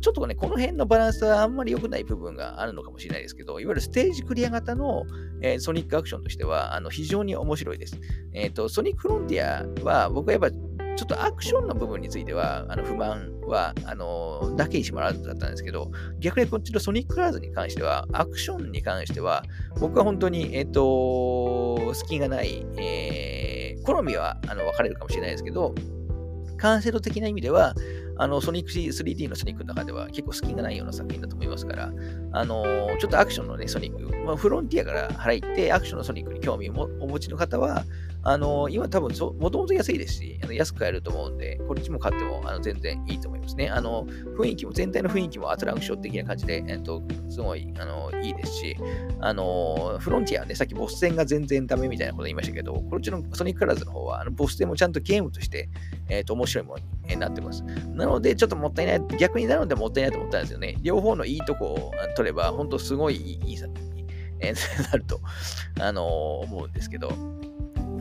[0.01, 5.05] ちょっとね、この辺のバランスはあんまり良くない部分があるのかもしれないですけど、いわゆるステージクリア型の、
[5.43, 7.99] えー、ソニックアクションとしては、あの非常に面白いです。
[8.33, 19.43] えっ、ー、と、ソニックフロンティアは、僕はやっぱちょっとアクションの部分については、あの不満は、あの、だけにしてもらうだったんですけど、逆にこっちのソニックラーズに関しては、アクションに関しては、
[19.79, 25.75] 僕は本当に、えっ、ー、と、隙がない、えー、好みはあの分かれるかもしれないですけど、
[26.59, 27.75] 完成度的な意味では、
[28.21, 31.91] あの、ソニック 3D のソニックの中では結構隙がないような作品だと思いますから、
[32.33, 37.85] あのー、ちょっとアクションのね、ソニック、まあ、フロンティアから入って、アクションのソニックに興味をお持ちの方は、
[38.23, 43.69] あのー、今多分もともと安いですし、あの安く買えると思うんで、こっちも買ってもあの全然いいと思いますね。
[43.69, 44.07] あの、
[44.39, 48.77] 雰囲気も、全体の雰囲気もアトラクション的な感じで、えっと、すごい、あの、いいですし、
[49.21, 55.69] あの、フロンティアね、さっきボス戦が全然ダメみたいなこと言いましたけど、こっちのソニックカラーズの方は、あのボス戦もちゃんとゲームとして、
[56.09, 57.63] えっと、面白いものになってます。
[57.63, 60.77] なので、ちょっともったいない、逆になのでもったいないと思ったんですよね。
[60.83, 64.07] 両方のいいとこを取れば、本当すごいいい作品に、
[64.91, 65.21] なると、
[65.81, 67.13] あの思うんですけど、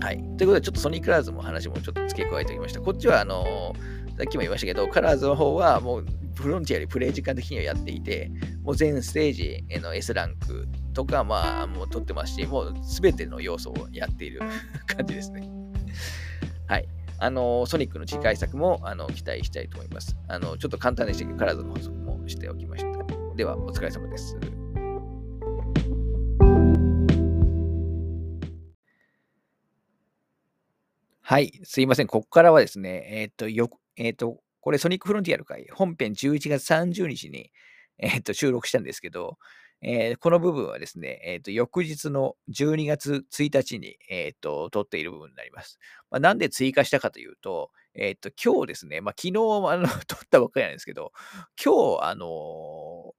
[0.01, 0.17] はい。
[0.17, 2.81] ということで、ちょっとソニークラーズも話もちょっと付け加えておきました。
[2.81, 8.31] こっちは、あのー、さっきも言いましたけど、カラーズの方はもう、フロンティアよりプレイ時間的にはやっていて、
[8.63, 14.39] もう全ステージへの S ランクとか、まあ、もう取ってますし、もうすべての要素をやっている
[14.87, 15.49] 感じですね。
[16.67, 16.87] はい。
[17.17, 20.15] あの、ソニックの次回作も、あの、期待したいと思います。
[20.29, 23.35] あの、ちょっと簡単でしたけど、カラーズの補足もしておきました。
[23.35, 24.37] では、お疲れ様です。
[31.29, 32.07] はい、すいません。
[32.07, 37.51] ここからはですね、えっ、ー、と、よ、えっ、ー、と、これソニックフロンティアの会、本編11月30日に、
[37.99, 39.37] えっ、ー、と、収録したんですけど、
[39.83, 45.77] えこの部分はですね、えっ、と、翌日の12月1日に、えっ、と、撮っている部分になります。
[46.09, 49.33] まあ、なんで追加したかというと、えっ、と、今日ですね、まあ、昨日、
[49.71, 51.11] あの、 撮ったばっかりなんですけど、
[51.63, 53.13] 今日、あの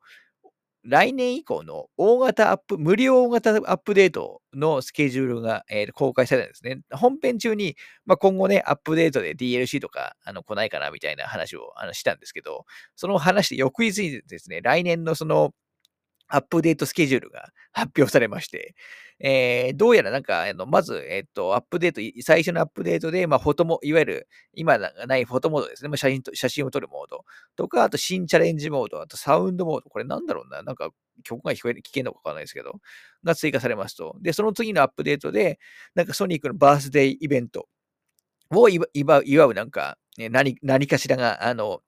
[0.83, 6.81] 来年以降の大型アップ、無料大型アップデートのスケジュールが、えー、公開されたんですね。
[6.91, 7.76] 本編中に、
[8.07, 12.64] まあ、今後ね、アップデートで DLC とかあの来ないかなみたいな話をあのしたんですけど、
[12.97, 15.53] その話で翌日にですね、来年のその
[16.31, 18.74] アップデートスケジュールが発表されまして、
[19.22, 25.91] えー、どうやらなんか、あのまず、えっ、と、アップデート、最初のアップデートで、まあ、フォトモ、いわゆる、今ないフォトモードですね。
[25.91, 27.24] まあ、写真と写真を撮るモード。
[27.55, 30.91] とか、あと新チャレンジモード、あとサウンドモード、これなんだろうな、なんか
[31.22, 32.81] 曲が聞こえ聞けるのかわかんないですけど、
[33.22, 34.16] が追加されますと。
[34.22, 35.59] で、その次のアップデートで、
[35.95, 37.68] なんかソニックのバースデーイベント
[38.53, 41.83] を祝う、なんか、何、何かしらが、あの、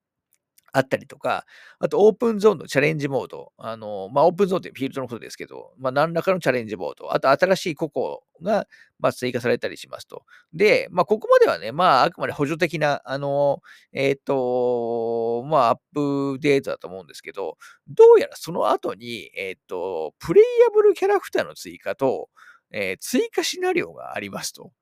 [0.73, 1.45] あったりとか、
[1.79, 8.67] あとオープンゾーンのチャレンジモード、あの、まあ、オープンゾーンってフィールドのことですけど、まあ、何らかのチャレンジモード、あと新しいココが、
[8.99, 10.25] まあ、追加されたりしますと。
[10.55, 13.61] で、まあ、ここまではね、まあ、あくまで補助的な、あの、
[13.93, 17.59] えっ、ー、と、まあ、アップデートだと思うんですけど、
[17.89, 22.31] どうやらその後に、えっ、ー、と、プレイヤブルキャラクターの追加と、
[22.73, 24.73] えー、追加シナリオがありますと。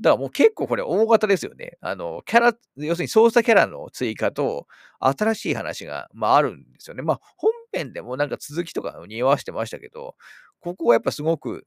[0.00, 1.78] だからもう結構これ大型ですよね。
[1.80, 4.66] あの、キャラ、要するに操作キャラの追加と、
[5.00, 7.02] 新しい話が、まあ、あるんですよね。
[7.02, 10.16] まあ、本編でもなんか続きとか匂わしてましたけど、
[10.60, 11.64] ここはやっぱすごく、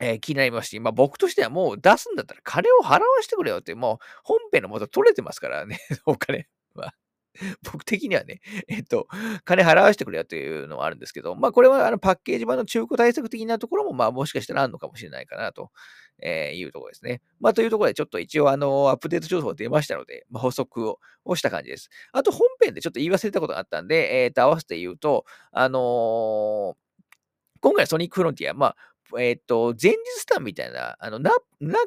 [0.00, 6.94] えー気になりますし、まあ僕としてはもう出すんだったら金を払わしてくれよって、もう本編の元取れてますからね、 お金は。
[7.64, 9.08] 僕的にはね、えっと、
[9.44, 15.70] 金払わせてくれよというのはあるんですけど、まあこれはあのパッケージ版の中古対策的なところも、まあもしかしたらあるのかもしれないかなと、
[16.24, 17.20] えーいうところですね。
[17.38, 21.90] まあというところでちょっと一応あの、アップデート情報が出ましたので、まあ、補足ををした感じです。
[22.12, 26.74] あと本編でちょっと言い忘れたことがあったんで、えっ、と、合わせて言うと、あのー
[27.64, 28.76] 今回ソニックフロンティア、まあ、
[29.20, 29.96] えっ、と、前日
[30.28, 31.32] 談みたいな、あの、ナッ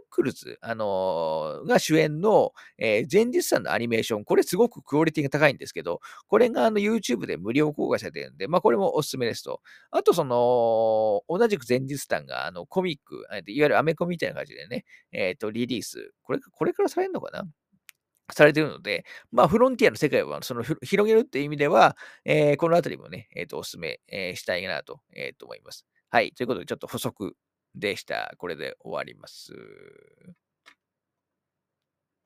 [0.10, 9.62] クルズ、あのーが主演の、えー前日談のアニメーション、これすごくクオリティが高いんですけど、これがあの YouTube で無料公開されてるんで、まあこれもおすすめですと。
[9.92, 17.44] あとその、同じく前日談があのコミック、いわゆるアメコミみたいな感じでね、えっ、と、リリース、これ、これからされるのかな？
[18.34, 25.86] されているので、まあ、フロンティアの世界をその広げるっていう意味では、えーこのあたりもね、えっ、と、お勧め、えーしたいなと,、えーと思います。
[26.18, 26.32] はい。
[26.32, 27.36] ということで、ちょっと補足
[27.76, 28.34] でした。
[28.40, 29.54] これで終わります。